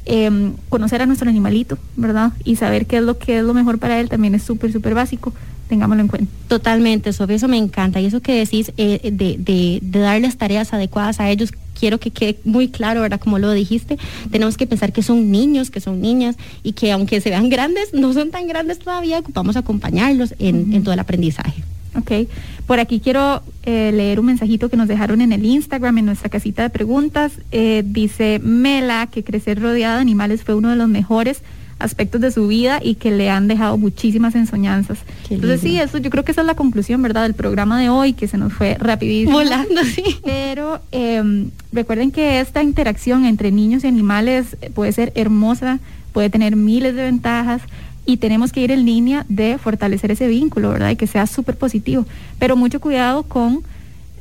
em, 0.06 0.54
conocer 0.69 1.02
a 1.02 1.08
nuestro 1.08 1.28
animalito, 1.32 1.80
¿verdad? 1.95 2.32
Y 2.43 2.58
saber 2.58 2.86
qué 2.86 2.97
es 2.97 3.04
lo 3.04 3.17
que 3.17 3.39
es 3.39 3.43
lo 3.43 3.56
mejor 3.56 3.80
para 3.80 4.00
él 4.00 4.08
también 4.08 4.36
es 4.36 4.43
súper, 4.43 4.71
súper 4.71 4.93
básico. 4.93 5.34
Tengámoslo 5.67 6.04
en 6.04 6.10
cuenta. 6.10 6.32
Totalmente, 6.47 7.12
Sofía, 7.12 7.38
eso 7.38 7.47
me 7.47 7.58
encanta. 7.58 8.00
Y 8.00 8.06
eso 8.06 8.21
que 8.21 8.36
decís 8.36 8.71
eh, 8.78 9.00
de, 9.12 9.38
de, 9.39 9.80
de 9.82 10.00
darles 10.00 10.38
tareas 10.38 10.74
adecuadas 10.74 11.19
a 11.19 11.28
ellos, 11.32 11.54
quiero 11.81 11.99
que 11.99 12.11
quede 12.11 12.37
muy 12.45 12.67
claro, 12.67 13.01
¿verdad? 13.01 13.19
Como 13.19 13.39
lo 13.39 13.51
dijiste, 13.51 13.97
tenemos 14.29 14.55
que 14.55 14.67
pensar 14.67 14.93
que 14.93 15.01
son 15.01 15.31
niños, 15.31 15.71
que 15.71 15.81
son 15.81 15.99
niñas 15.99 16.37
y 16.61 16.73
que 16.73 16.91
aunque 16.91 17.19
se 17.21 17.31
vean 17.31 17.49
grandes, 17.49 17.91
no 17.91 18.13
son 18.13 18.29
tan 18.29 18.47
grandes 18.47 18.77
todavía, 18.77 19.17
ocupamos 19.17 19.57
acompañarlos 19.57 20.35
en, 20.37 20.83
todo 20.83 20.93
el 20.93 20.99
aprendizaje. 20.99 21.63
Ok, 21.97 22.29
por 22.67 22.79
aquí 22.79 22.99
quiero 22.99 23.41
eh, 23.65 23.91
leer 23.91 24.19
un 24.19 24.27
mensajito 24.27 24.69
que 24.69 24.77
nos 24.77 24.87
dejaron 24.87 25.21
en 25.21 25.33
el 25.33 25.43
Instagram, 25.43 25.97
en 25.97 26.05
nuestra 26.05 26.29
casita 26.29 26.61
de 26.61 26.69
preguntas. 26.69 27.33
Eh, 27.51 27.81
dice 27.83 28.39
Mela 28.43 29.07
que 29.07 29.23
crecer 29.23 29.59
rodeada 29.59 29.95
de 29.95 30.01
animales 30.01 30.43
fue 30.43 30.53
uno 30.53 30.69
de 30.69 30.75
los 30.75 30.87
mejores 30.87 31.41
aspectos 31.81 32.21
de 32.21 32.31
su 32.31 32.47
vida 32.47 32.79
y 32.81 32.95
que 32.95 33.11
le 33.11 33.29
han 33.29 33.47
dejado 33.47 33.77
muchísimas 33.77 34.35
enseñanzas. 34.35 34.99
Entonces 35.29 35.61
sí, 35.61 35.79
eso 35.79 35.97
yo 35.97 36.09
creo 36.09 36.23
que 36.23 36.31
esa 36.31 36.41
es 36.41 36.47
la 36.47 36.55
conclusión, 36.55 37.01
¿verdad? 37.01 37.23
Del 37.23 37.33
programa 37.33 37.79
de 37.79 37.89
hoy, 37.89 38.13
que 38.13 38.27
se 38.27 38.37
nos 38.37 38.53
fue 38.53 38.75
rapidísimo. 38.79 39.37
Volando, 39.37 39.83
sí. 39.83 40.03
Pero 40.23 40.81
em, 40.91 41.49
recuerden 41.71 42.11
que 42.11 42.39
esta 42.39 42.63
interacción 42.63 43.25
entre 43.25 43.51
niños 43.51 43.83
y 43.83 43.87
animales 43.87 44.57
puede 44.73 44.91
ser 44.91 45.11
hermosa, 45.15 45.79
puede 46.13 46.29
tener 46.29 46.55
miles 46.55 46.95
de 46.95 47.03
ventajas 47.03 47.61
y 48.05 48.17
tenemos 48.17 48.51
que 48.51 48.61
ir 48.61 48.71
en 48.71 48.85
línea 48.85 49.25
de 49.29 49.57
fortalecer 49.57 50.11
ese 50.11 50.27
vínculo, 50.27 50.69
¿verdad? 50.69 50.91
Y 50.91 50.95
que 50.95 51.07
sea 51.07 51.27
súper 51.27 51.57
positivo. 51.57 52.05
Pero 52.39 52.55
mucho 52.55 52.79
cuidado 52.79 53.23
con, 53.23 53.61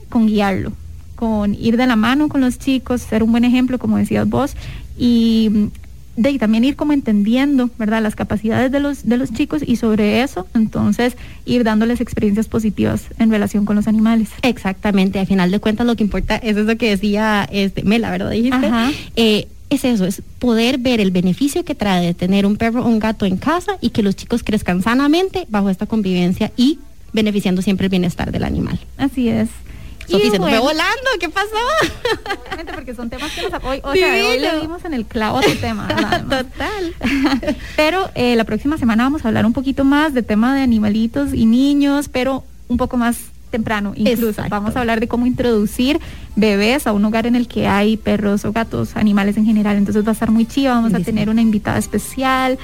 con 0.09 0.27
guiarlo, 0.27 0.73
con 1.17 1.55
ir 1.55 1.77
de 1.77 1.87
la 1.87 1.97
mano 1.97 2.29
con 2.29 2.41
los 2.41 2.59
chicos, 2.59 3.01
ser 3.01 3.23
un 3.23 3.33
buen 3.33 3.45
ejemplo, 3.45 3.79
como 3.79 3.97
decías 3.97 4.29
vos, 4.29 4.55
y 4.99 5.71
de 6.21 6.39
también 6.39 6.65
ir 6.65 6.77
como 6.77 6.93
entendiendo, 6.93 7.71
¿verdad? 7.79 8.03
Las 8.03 8.15
capacidades 8.15 8.71
de 8.71 8.79
los, 8.79 9.09
de 9.09 9.17
los 9.17 9.33
chicos 9.33 9.63
y 9.65 9.77
sobre 9.77 10.23
eso, 10.23 10.47
entonces, 10.55 11.17
ir 11.47 11.65
dándoles 11.65 12.03
experiencias 12.03 12.47
positivas 12.47 13.05
en 13.19 13.31
relación 13.31 13.65
con 13.65 13.77
los 13.77 13.89
animales. 13.89 14.29
Exactamente, 14.43 15.19
al 15.19 15.27
final 15.27 15.51
de 15.51 15.61
cuentas 15.61 15.87
lo 15.87 15.97
que 15.97 16.05
importa 16.05 16.37
es 16.37 16.59
eso 16.59 16.77
que 16.77 16.91
decía 16.91 17.49
este, 17.51 17.85
Mela, 17.85 18.11
¿verdad? 18.11 18.31
Dijiste. 18.33 18.71
Eh, 19.17 19.49
es 19.71 19.85
eso, 19.85 20.05
es 20.05 20.23
poder 20.39 20.79
ver 20.79 21.01
el 21.01 21.11
beneficio 21.11 21.65
que 21.65 21.75
trae 21.75 22.05
de 22.05 22.13
tener 22.13 22.45
un 22.45 22.57
perro 22.57 22.85
o 22.85 22.89
un 22.89 22.99
gato 22.99 23.25
en 23.25 23.39
casa 23.39 23.79
y 23.81 23.91
que 23.91 24.03
los 24.03 24.17
chicos 24.17 24.43
crezcan 24.43 24.83
sanamente 24.83 25.47
bajo 25.49 25.71
esta 25.71 25.87
convivencia 25.87 26.53
y 26.57 26.81
beneficiando 27.13 27.63
siempre 27.63 27.87
el 27.87 27.91
bienestar 27.91 28.31
del 28.31 28.45
animal. 28.45 28.79
Así 28.99 29.29
es. 29.29 29.49
Sofía 30.11 30.31
se 30.31 30.37
fue 30.39 30.59
volando, 30.59 31.11
¿qué 31.19 31.29
pasó? 31.29 31.57
porque 32.75 32.95
son 32.95 33.11
temas 33.11 33.31
que 33.33 33.43
nos 33.43 33.65
hoy, 33.65 33.81
o 33.83 33.93
sea, 33.93 34.13
hoy 34.13 34.39
le 34.39 34.61
dimos 34.61 34.85
en 34.85 34.95
el 34.95 35.07
clavo 35.07 35.39
a 35.39 35.43
tema. 35.43 35.89
Total. 36.29 36.95
pero 37.77 38.11
eh, 38.15 38.37
la 38.37 38.45
próxima 38.45 38.79
semana 38.79 39.05
vamos 39.05 39.25
a 39.25 39.29
hablar 39.29 39.47
un 39.47 39.53
poquito 39.53 39.85
más 39.85 40.15
de 40.15 40.23
tema 40.23 40.55
de 40.55 40.63
animalitos 40.63 41.35
y 41.35 41.47
niños, 41.47 42.09
pero 42.09 42.45
un 42.69 42.77
poco 42.77 42.97
más 42.97 43.19
temprano 43.51 43.93
incluso. 43.97 44.43
Vamos 44.49 44.77
a 44.77 44.81
hablar 44.81 45.01
de 45.01 45.09
cómo 45.09 45.27
introducir 45.27 46.01
bebés 46.37 46.87
a 46.87 46.93
un 46.93 47.05
hogar 47.05 47.27
en 47.27 47.35
el 47.35 47.49
que 47.49 47.67
hay 47.67 47.97
perros 47.97 48.45
o 48.45 48.53
gatos, 48.53 48.97
animales 48.97 49.37
en 49.37 49.45
general. 49.45 49.77
Entonces 49.77 50.05
va 50.05 50.11
a 50.11 50.13
estar 50.13 50.31
muy 50.31 50.47
chido, 50.47 50.73
vamos 50.73 50.95
a 50.95 51.01
tener 51.01 51.29
una 51.29 51.43
invitada 51.43 51.79
especial. 51.79 52.59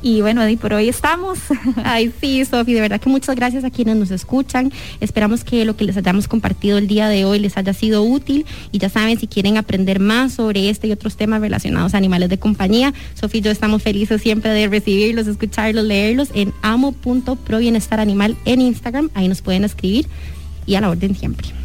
Y 0.00 0.20
bueno, 0.20 0.42
Eddie, 0.42 0.56
por 0.56 0.72
hoy 0.74 0.88
estamos. 0.88 1.38
Ay, 1.84 2.12
sí, 2.20 2.44
Sofi, 2.44 2.72
de 2.72 2.80
verdad 2.80 3.00
que 3.00 3.08
muchas 3.08 3.34
gracias 3.34 3.64
a 3.64 3.70
quienes 3.70 3.96
nos 3.96 4.10
escuchan. 4.10 4.72
Esperamos 5.00 5.42
que 5.42 5.64
lo 5.64 5.76
que 5.76 5.84
les 5.84 5.96
hayamos 5.96 6.28
compartido 6.28 6.78
el 6.78 6.86
día 6.86 7.08
de 7.08 7.24
hoy 7.24 7.40
les 7.40 7.56
haya 7.56 7.72
sido 7.72 8.02
útil. 8.02 8.46
Y 8.70 8.78
ya 8.78 8.88
saben, 8.88 9.18
si 9.18 9.26
quieren 9.26 9.56
aprender 9.56 9.98
más 9.98 10.34
sobre 10.34 10.70
este 10.70 10.86
y 10.86 10.92
otros 10.92 11.16
temas 11.16 11.40
relacionados 11.40 11.94
a 11.94 11.98
animales 11.98 12.28
de 12.28 12.38
compañía, 12.38 12.94
Sofi 13.14 13.38
y 13.38 13.40
yo 13.40 13.50
estamos 13.50 13.82
felices 13.82 14.22
siempre 14.22 14.50
de 14.50 14.68
recibirlos, 14.68 15.26
escucharlos, 15.26 15.84
leerlos 15.84 16.30
en 16.34 16.52
amo.probienestar 16.62 17.98
animal 17.98 18.36
en 18.44 18.60
Instagram. 18.60 19.10
Ahí 19.14 19.28
nos 19.28 19.42
pueden 19.42 19.64
escribir 19.64 20.06
y 20.64 20.76
a 20.76 20.80
la 20.80 20.90
orden 20.90 21.16
siempre. 21.16 21.57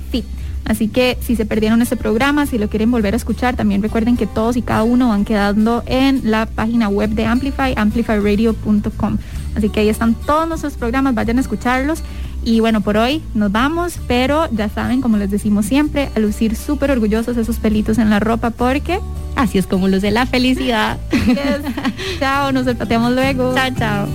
Sí. 0.66 0.72
Así 0.74 0.88
que 0.88 1.18
si 1.22 1.36
se 1.36 1.46
perdieron 1.46 1.82
ese 1.82 1.96
programa, 1.96 2.46
si 2.46 2.58
lo 2.58 2.70
quieren 2.70 2.92
volver 2.92 3.14
a 3.14 3.18
escuchar, 3.18 3.56
también 3.56 3.82
recuerden 3.82 4.18
que 4.18 4.28
todos 4.28 4.56
y 4.56 4.62
cada 4.62 4.84
uno 4.84 5.10
van 5.10 5.26
quedando 5.26 5.84
en 5.86 6.22
la 6.24 6.46
página 6.46 6.88
web 6.90 7.10
de 7.10 7.26
Amplify, 7.26 7.74
amplifyradio.com. 7.76 9.18
Así 9.56 9.70
que 9.70 9.82
ahí 9.82 9.90
están 9.90 10.16
todos 10.16 10.48
nuestros 10.48 10.74
programas, 10.74 11.14
vayan 11.16 11.38
a 11.38 11.42
escucharlos. 11.42 12.02
Y 12.46 12.60
bueno, 12.60 12.82
por 12.82 12.98
hoy 12.98 13.22
nos 13.34 13.52
vamos, 13.52 14.00
pero 14.08 14.50
ya 14.52 14.68
saben, 14.68 15.02
como 15.02 15.18
les 15.18 15.32
decimos 15.32 15.66
siempre, 15.66 16.10
a 16.16 16.20
lucir 16.20 16.56
súper 16.56 16.92
orgullosos 16.92 17.38
esos 17.38 17.58
pelitos 17.58 17.98
en 17.98 18.10
la 18.10 18.20
ropa 18.20 18.50
porque 18.50 19.00
así 19.36 19.58
es 19.58 19.68
como 19.68 19.88
luce 19.88 20.12
la 20.12 20.26
felicidad. 20.26 20.98
chao, 22.20 22.52
nos 22.52 22.66
pateamos 22.76 23.14
luego. 23.14 23.54
Chao, 23.56 23.70
chao. 23.78 24.08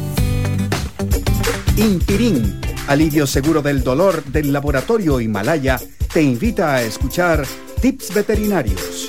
Alivio 2.86 3.26
seguro 3.26 3.62
del 3.62 3.82
dolor 3.82 4.24
del 4.24 4.52
laboratorio 4.52 5.20
Himalaya 5.20 5.78
te 6.12 6.22
invita 6.22 6.74
a 6.74 6.82
escuchar 6.82 7.44
tips 7.80 8.14
veterinarios. 8.14 9.08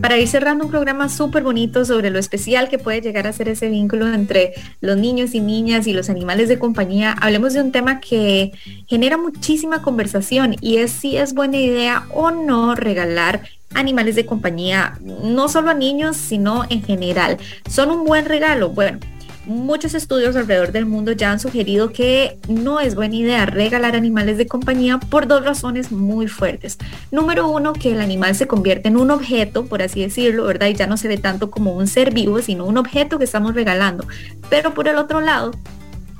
Para 0.00 0.18
ir 0.18 0.26
cerrando 0.28 0.64
un 0.64 0.70
programa 0.70 1.08
súper 1.08 1.42
bonito 1.42 1.84
sobre 1.84 2.10
lo 2.10 2.18
especial 2.18 2.68
que 2.68 2.78
puede 2.78 3.02
llegar 3.02 3.26
a 3.26 3.32
ser 3.32 3.48
ese 3.48 3.68
vínculo 3.68 4.12
entre 4.12 4.54
los 4.80 4.96
niños 4.96 5.34
y 5.34 5.40
niñas 5.40 5.86
y 5.86 5.92
los 5.92 6.08
animales 6.08 6.48
de 6.48 6.58
compañía, 6.58 7.14
hablemos 7.20 7.52
de 7.52 7.60
un 7.60 7.70
tema 7.70 8.00
que 8.00 8.52
genera 8.88 9.18
muchísima 9.18 9.82
conversación 9.82 10.56
y 10.60 10.78
es 10.78 10.90
si 10.90 11.18
es 11.18 11.34
buena 11.34 11.58
idea 11.58 12.06
o 12.12 12.30
no 12.30 12.74
regalar 12.74 13.42
animales 13.74 14.16
de 14.16 14.26
compañía, 14.26 14.98
no 15.00 15.48
solo 15.48 15.70
a 15.70 15.74
niños, 15.74 16.16
sino 16.16 16.64
en 16.70 16.82
general. 16.82 17.38
¿Son 17.68 17.90
un 17.90 18.04
buen 18.04 18.24
regalo? 18.24 18.70
Bueno, 18.70 18.98
muchos 19.46 19.94
estudios 19.94 20.36
alrededor 20.36 20.72
del 20.72 20.86
mundo 20.86 21.12
ya 21.12 21.32
han 21.32 21.40
sugerido 21.40 21.92
que 21.92 22.38
no 22.48 22.80
es 22.80 22.94
buena 22.94 23.14
idea 23.14 23.46
regalar 23.46 23.96
animales 23.96 24.36
de 24.38 24.46
compañía 24.46 24.98
por 24.98 25.26
dos 25.26 25.44
razones 25.44 25.90
muy 25.92 26.28
fuertes. 26.28 26.78
Número 27.10 27.48
uno, 27.48 27.72
que 27.72 27.92
el 27.92 28.00
animal 28.00 28.34
se 28.34 28.46
convierte 28.46 28.88
en 28.88 28.96
un 28.96 29.10
objeto, 29.10 29.66
por 29.66 29.82
así 29.82 30.00
decirlo, 30.00 30.44
¿verdad? 30.44 30.68
Y 30.68 30.74
ya 30.74 30.86
no 30.86 30.96
se 30.96 31.08
ve 31.08 31.16
tanto 31.16 31.50
como 31.50 31.72
un 31.72 31.86
ser 31.86 32.12
vivo, 32.12 32.40
sino 32.42 32.66
un 32.66 32.76
objeto 32.76 33.18
que 33.18 33.24
estamos 33.24 33.54
regalando. 33.54 34.06
Pero 34.50 34.74
por 34.74 34.88
el 34.88 34.96
otro 34.96 35.20
lado, 35.20 35.52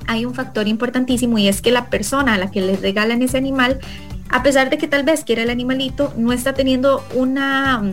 hay 0.07 0.25
un 0.25 0.33
factor 0.33 0.67
importantísimo 0.67 1.37
y 1.37 1.47
es 1.47 1.61
que 1.61 1.71
la 1.71 1.89
persona 1.89 2.35
a 2.35 2.37
la 2.37 2.51
que 2.51 2.61
le 2.61 2.75
regalan 2.75 3.21
ese 3.21 3.37
animal, 3.37 3.79
a 4.29 4.43
pesar 4.43 4.69
de 4.69 4.77
que 4.77 4.87
tal 4.87 5.03
vez 5.03 5.23
quiera 5.23 5.43
el 5.43 5.49
animalito, 5.49 6.13
no 6.17 6.33
está 6.33 6.53
teniendo 6.53 7.05
una, 7.13 7.83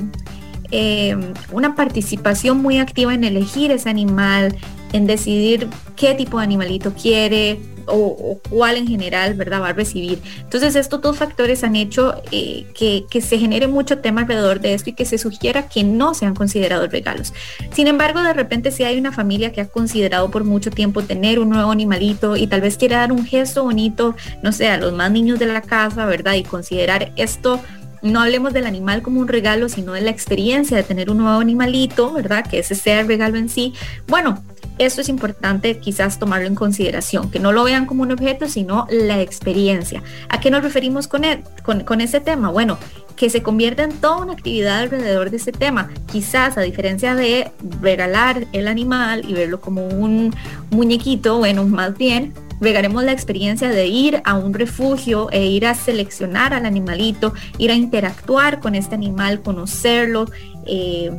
eh, 0.71 1.17
una 1.53 1.75
participación 1.75 2.63
muy 2.63 2.79
activa 2.79 3.15
en 3.15 3.25
elegir 3.25 3.71
ese 3.71 3.91
animal, 3.91 4.57
en 4.93 5.07
decidir 5.07 5.69
qué 5.97 6.15
tipo 6.15 6.39
de 6.39 6.45
animalito 6.45 6.93
quiere, 6.95 7.61
o, 7.89 8.41
cuál 8.49 8.77
en 8.77 8.87
general, 8.87 9.35
¿verdad? 9.35 9.63
Va 9.63 9.69
a 9.69 9.73
recibir. 9.73 10.21
Entonces, 10.41 10.77
estos 10.77 11.01
dos 11.01 11.17
factores 11.17 11.65
han 11.65 11.77
hecho 11.77 12.23
eh, 12.31 12.67
que, 12.75 13.05
que, 13.11 13.21
se 13.21 13.39
genere 13.39 13.67
mucho 13.67 13.99
tema 13.99 14.23
alrededor 14.23 14.61
de 14.61 14.75
esto 14.75 14.91
y 14.91 14.93
que 14.93 15.05
se 15.05 15.19
sugiera 15.19 15.69
que 15.69 15.85
no 15.85 16.15
sean 16.15 16.35
considerados 16.35 16.91
regalos. 16.91 17.33
Sin 17.73 17.87
embargo, 17.87 18.23
de 18.23 18.33
repente 18.33 18.71
si 18.71 18.85
hay 18.85 18.99
una 18.99 19.13
familia 19.13 19.53
que 19.53 19.61
ha 19.61 19.67
considerado 19.67 20.31
por 20.31 20.45
mucho 20.45 20.71
tiempo 20.71 21.03
tener 21.03 21.39
un 21.39 21.51
nuevo 21.51 21.71
animalito 21.71 22.37
y 22.37 22.47
tal 22.47 22.61
vez 22.61 22.77
quiere 22.77 22.97
dar 22.97 23.13
un 23.13 23.25
gesto 23.25 23.65
bonito, 23.65 24.15
no 24.43 24.53
sé, 24.53 24.69
a 24.69 24.79
los 24.79 24.93
más 24.93 25.11
niños 25.11 25.39
de 25.39 25.47
la 25.47 25.63
casa, 25.63 26.07
¿verdad? 26.07 26.35
Y 26.35 26.43
considerar 26.43 27.13
esto 27.17 27.61
no 28.03 28.21
hablemos 28.21 28.53
del 28.53 28.67
animal 28.67 29.03
como 29.03 29.21
un 29.21 29.29
regalo, 29.29 29.69
sino 29.69 29.93
de 29.93 30.01
la 30.01 30.11
experiencia 30.11 30.77
de 30.77 30.83
tener 30.83 31.11
un 31.11 31.19
nuevo 31.19 31.41
animalito, 31.41 32.13
¿verdad? 32.13 32.47
Que 32.47 32.61
ese 32.61 32.75
sea 32.75 33.01
el 33.01 33.09
regalo 33.09 33.39
en 33.39 33.49
sí. 33.49 33.75
Bueno, 34.07 34.43
esto 34.79 35.01
es 35.01 35.09
importante 35.09 35.79
quizás 35.79 36.19
tomarlo 36.19 36.47
en 36.47 36.55
consideración, 36.55 37.31
que 37.31 37.41
no 37.41 37.53
lo 37.53 37.65
vean 37.65 37.87
como 37.87 38.03
un 38.03 38.13
objeto, 38.13 38.49
sino 38.49 38.87
la 38.91 39.21
experiencia. 39.21 40.03
¿A 40.29 40.41
qué 40.41 40.51
nos 40.51 40.63
referimos 40.63 41.09
con, 41.09 41.25
e, 41.25 41.43
con, 41.65 42.01
ese 42.01 42.21
tema? 42.21 42.51
Bueno, 42.51 42.79
que 43.17 43.29
se 43.29 43.43
convierta 43.43 43.83
en 43.83 43.93
toda 43.93 44.19
una 44.19 44.35
actividad 44.35 44.79
alrededor 44.79 45.31
de 45.31 45.39
ese 45.39 45.51
tema. 45.51 45.91
Quizás 46.11 46.57
a 46.57 46.61
diferencia 46.61 47.17
de 47.17 47.51
regalar 47.81 48.47
el 48.53 48.69
animal 48.69 49.29
y 49.29 49.33
verlo 49.33 49.61
como 49.61 49.89
un 49.89 50.33
muñequito, 50.71 51.39
bueno, 51.39 51.65
más 51.65 51.99
bien 51.99 52.33
regaremos 52.61 53.05
la 53.05 53.13
experiencia 53.13 53.69
de 53.69 53.87
ir 53.87 54.21
a 54.25 54.35
un 54.35 54.55
refugio 54.55 55.31
e 55.31 55.47
ir 55.47 55.67
a 55.67 55.75
seleccionar 55.75 56.55
al 56.55 56.67
animalito, 56.67 57.33
ir 57.59 57.71
a 57.71 57.75
interactuar 57.75 58.61
con 58.61 58.75
este 58.75 58.95
animal, 58.95 59.43
conocerlo, 59.43 60.27
eh, 60.67 61.11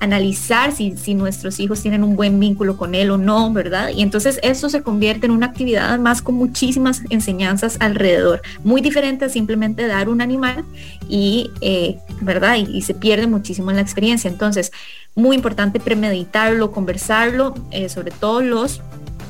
analizar 0.00 0.72
si, 0.72 0.96
si, 0.96 1.14
nuestros 1.14 1.58
hijos 1.60 1.82
tienen 1.82 2.04
un 2.04 2.16
buen 2.16 2.38
vínculo 2.38 2.76
con 2.76 2.94
él 2.94 3.10
o 3.10 3.18
no, 3.18 3.52
¿verdad? 3.52 3.90
Y 3.94 4.02
entonces 4.02 4.38
esto 4.42 4.68
se 4.68 4.82
convierte 4.82 5.26
en 5.26 5.32
una 5.32 5.46
actividad 5.46 5.88
además 5.88 6.22
con 6.22 6.36
muchísimas 6.36 7.02
enseñanzas 7.10 7.76
alrededor, 7.80 8.42
muy 8.62 8.80
diferente 8.80 9.24
a 9.24 9.28
simplemente 9.28 9.86
dar 9.86 10.08
un 10.08 10.20
animal 10.20 10.64
y, 11.08 11.50
eh, 11.60 11.98
¿verdad? 12.20 12.56
Y, 12.56 12.82
se 12.82 12.94
pierde 12.94 13.26
muchísimo 13.26 13.70
en 13.70 13.76
la 13.76 13.82
experiencia. 13.82 14.30
Entonces, 14.30 14.72
muy 15.14 15.34
importante 15.34 15.80
premeditarlo, 15.80 16.70
conversarlo, 16.70 17.54
eh, 17.70 17.88
sobre 17.88 18.12
todo 18.12 18.40
los 18.40 18.80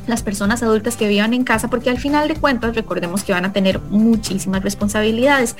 las 0.08 0.22
personas 0.22 0.62
adultas 0.62 0.96
que 0.96 1.06
vivan 1.06 1.34
en 1.34 1.44
casa, 1.44 1.68
porque 1.68 1.90
al 1.90 1.98
final 1.98 2.26
de 2.26 2.34
cuentas 2.34 2.74
recordemos 2.74 3.22
que 3.22 3.32
van 3.32 3.44
a 3.44 3.52
tener 3.52 3.78
muchísimas 3.78 4.62
responsabilidades. 4.62 5.56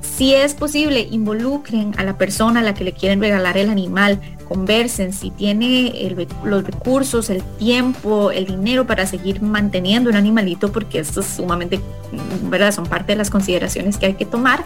Si 0.00 0.34
es 0.34 0.54
posible, 0.54 1.08
involucren 1.10 1.94
a 1.96 2.04
la 2.04 2.18
persona 2.18 2.60
a 2.60 2.62
la 2.62 2.74
que 2.74 2.84
le 2.84 2.92
quieren 2.92 3.20
regalar 3.20 3.56
el 3.56 3.70
animal, 3.70 4.20
conversen 4.44 5.12
si 5.12 5.30
tiene 5.30 6.14
los 6.44 6.64
recursos, 6.64 7.30
el 7.30 7.42
tiempo, 7.58 8.30
el 8.30 8.46
dinero 8.46 8.86
para 8.86 9.06
seguir 9.06 9.42
manteniendo 9.42 10.10
un 10.10 10.16
animalito, 10.16 10.72
porque 10.72 10.98
esto 10.98 11.20
es 11.20 11.26
sumamente, 11.26 11.80
¿verdad? 12.44 12.72
Son 12.72 12.86
parte 12.86 13.12
de 13.12 13.16
las 13.16 13.30
consideraciones 13.30 13.96
que 13.96 14.06
hay 14.06 14.14
que 14.14 14.24
tomar. 14.24 14.64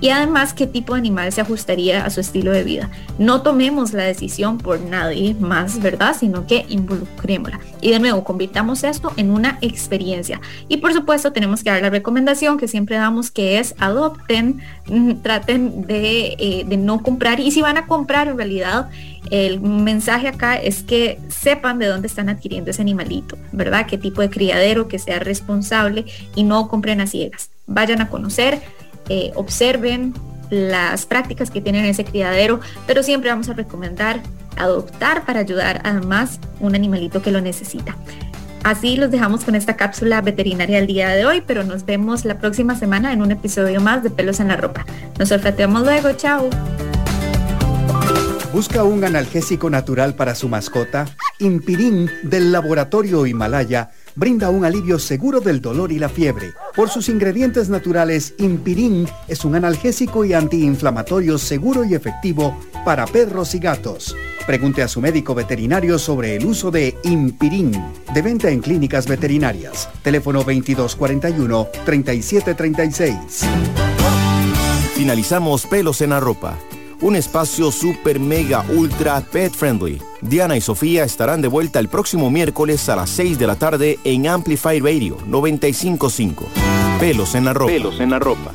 Y 0.00 0.08
además, 0.08 0.52
qué 0.52 0.66
tipo 0.66 0.94
de 0.94 0.98
animal 0.98 1.32
se 1.32 1.40
ajustaría 1.40 2.04
a 2.04 2.10
su 2.10 2.20
estilo 2.20 2.50
de 2.50 2.64
vida. 2.64 2.90
No 3.18 3.42
tomemos 3.42 3.92
la 3.92 4.02
decisión 4.02 4.58
por 4.58 4.80
nadie 4.80 5.34
más, 5.38 5.80
¿verdad? 5.80 6.16
Sino 6.18 6.46
que 6.46 6.66
involucrémosla. 6.68 7.60
Y 7.80 7.90
de 7.90 8.00
nuevo, 8.00 8.24
convirtamos 8.24 8.82
esto 8.84 9.12
en 9.16 9.30
una 9.30 9.58
experiencia. 9.60 10.40
Y 10.68 10.78
por 10.78 10.92
supuesto, 10.92 11.32
tenemos 11.32 11.62
que 11.62 11.70
dar 11.70 11.82
la 11.82 11.90
recomendación 11.90 12.58
que 12.58 12.68
siempre 12.68 12.96
damos, 12.96 13.30
que 13.30 13.58
es 13.58 13.74
adopten, 13.78 14.60
mm, 14.88 15.12
traten 15.22 15.86
de, 15.86 16.34
eh, 16.38 16.64
de 16.66 16.76
no 16.76 17.02
comprar. 17.02 17.40
Y 17.40 17.50
si 17.50 17.62
van 17.62 17.76
a 17.76 17.86
comprar, 17.86 18.28
en 18.28 18.36
realidad, 18.36 18.88
el 19.30 19.60
mensaje 19.60 20.28
acá 20.28 20.56
es 20.56 20.82
que 20.82 21.18
sepan 21.28 21.78
de 21.78 21.86
dónde 21.86 22.06
están 22.06 22.28
adquiriendo 22.28 22.70
ese 22.70 22.82
animalito, 22.82 23.38
¿verdad? 23.52 23.86
Qué 23.86 23.98
tipo 23.98 24.20
de 24.20 24.30
criadero, 24.30 24.88
que 24.88 24.98
sea 24.98 25.18
responsable 25.18 26.04
y 26.34 26.42
no 26.42 26.68
compren 26.68 27.00
a 27.00 27.06
ciegas. 27.06 27.50
Vayan 27.66 28.00
a 28.00 28.08
conocer, 28.08 28.60
eh, 29.08 29.32
observen 29.34 30.14
las 30.50 31.06
prácticas 31.06 31.50
que 31.50 31.60
tienen 31.60 31.86
ese 31.86 32.04
criadero, 32.04 32.60
pero 32.86 33.02
siempre 33.02 33.30
vamos 33.30 33.48
a 33.48 33.54
recomendar 33.54 34.20
adoptar 34.56 35.24
para 35.24 35.40
ayudar 35.40 35.80
además 35.84 36.38
un 36.60 36.74
animalito 36.74 37.22
que 37.22 37.30
lo 37.30 37.40
necesita. 37.40 37.96
Así 38.64 38.96
los 38.96 39.10
dejamos 39.10 39.44
con 39.44 39.54
esta 39.56 39.76
cápsula 39.76 40.20
veterinaria 40.20 40.78
el 40.78 40.86
día 40.86 41.08
de 41.10 41.26
hoy, 41.26 41.42
pero 41.44 41.64
nos 41.64 41.84
vemos 41.84 42.24
la 42.24 42.38
próxima 42.38 42.76
semana 42.76 43.12
en 43.12 43.22
un 43.22 43.32
episodio 43.32 43.80
más 43.80 44.02
de 44.02 44.10
Pelos 44.10 44.38
en 44.38 44.48
la 44.48 44.56
Ropa. 44.56 44.86
Nos 45.18 45.32
olfateamos 45.32 45.82
luego, 45.82 46.12
chao. 46.12 46.48
¿Busca 48.52 48.84
un 48.84 49.02
analgésico 49.02 49.70
natural 49.70 50.14
para 50.14 50.34
su 50.34 50.46
mascota? 50.46 51.06
Impirin 51.38 52.10
del 52.22 52.52
laboratorio 52.52 53.26
Himalaya 53.26 53.90
brinda 54.14 54.50
un 54.50 54.66
alivio 54.66 54.98
seguro 54.98 55.40
del 55.40 55.62
dolor 55.62 55.90
y 55.90 55.98
la 55.98 56.10
fiebre. 56.10 56.52
Por 56.76 56.90
sus 56.90 57.08
ingredientes 57.08 57.70
naturales, 57.70 58.34
Impirin 58.36 59.08
es 59.26 59.46
un 59.46 59.54
analgésico 59.54 60.26
y 60.26 60.34
antiinflamatorio 60.34 61.38
seguro 61.38 61.82
y 61.82 61.94
efectivo 61.94 62.54
para 62.84 63.06
perros 63.06 63.54
y 63.54 63.58
gatos. 63.58 64.14
Pregunte 64.46 64.82
a 64.82 64.88
su 64.88 65.00
médico 65.00 65.34
veterinario 65.34 65.98
sobre 65.98 66.36
el 66.36 66.44
uso 66.44 66.70
de 66.70 66.94
Impirin, 67.04 67.72
de 68.12 68.20
venta 68.20 68.50
en 68.50 68.60
clínicas 68.60 69.08
veterinarias. 69.08 69.88
Teléfono 70.02 70.44
2241-3736. 70.44 73.16
Finalizamos 74.94 75.64
Pelos 75.64 76.02
en 76.02 76.10
la 76.10 76.20
Ropa 76.20 76.58
un 77.02 77.16
espacio 77.16 77.70
super 77.70 78.18
mega 78.18 78.64
ultra 78.68 79.20
pet 79.20 79.52
friendly. 79.52 80.00
Diana 80.20 80.56
y 80.56 80.60
Sofía 80.60 81.04
estarán 81.04 81.42
de 81.42 81.48
vuelta 81.48 81.78
el 81.78 81.88
próximo 81.88 82.30
miércoles 82.30 82.88
a 82.88 82.96
las 82.96 83.10
6 83.10 83.38
de 83.38 83.46
la 83.46 83.56
tarde 83.56 83.98
en 84.04 84.28
Amplify 84.28 84.80
Radio 84.80 85.18
955. 85.26 86.46
Pelos 86.98 87.34
en 87.34 87.44
la 87.44 87.52
ropa. 87.52 87.72
Pelos 87.72 88.00
en 88.00 88.10
la 88.10 88.18
ropa. 88.18 88.54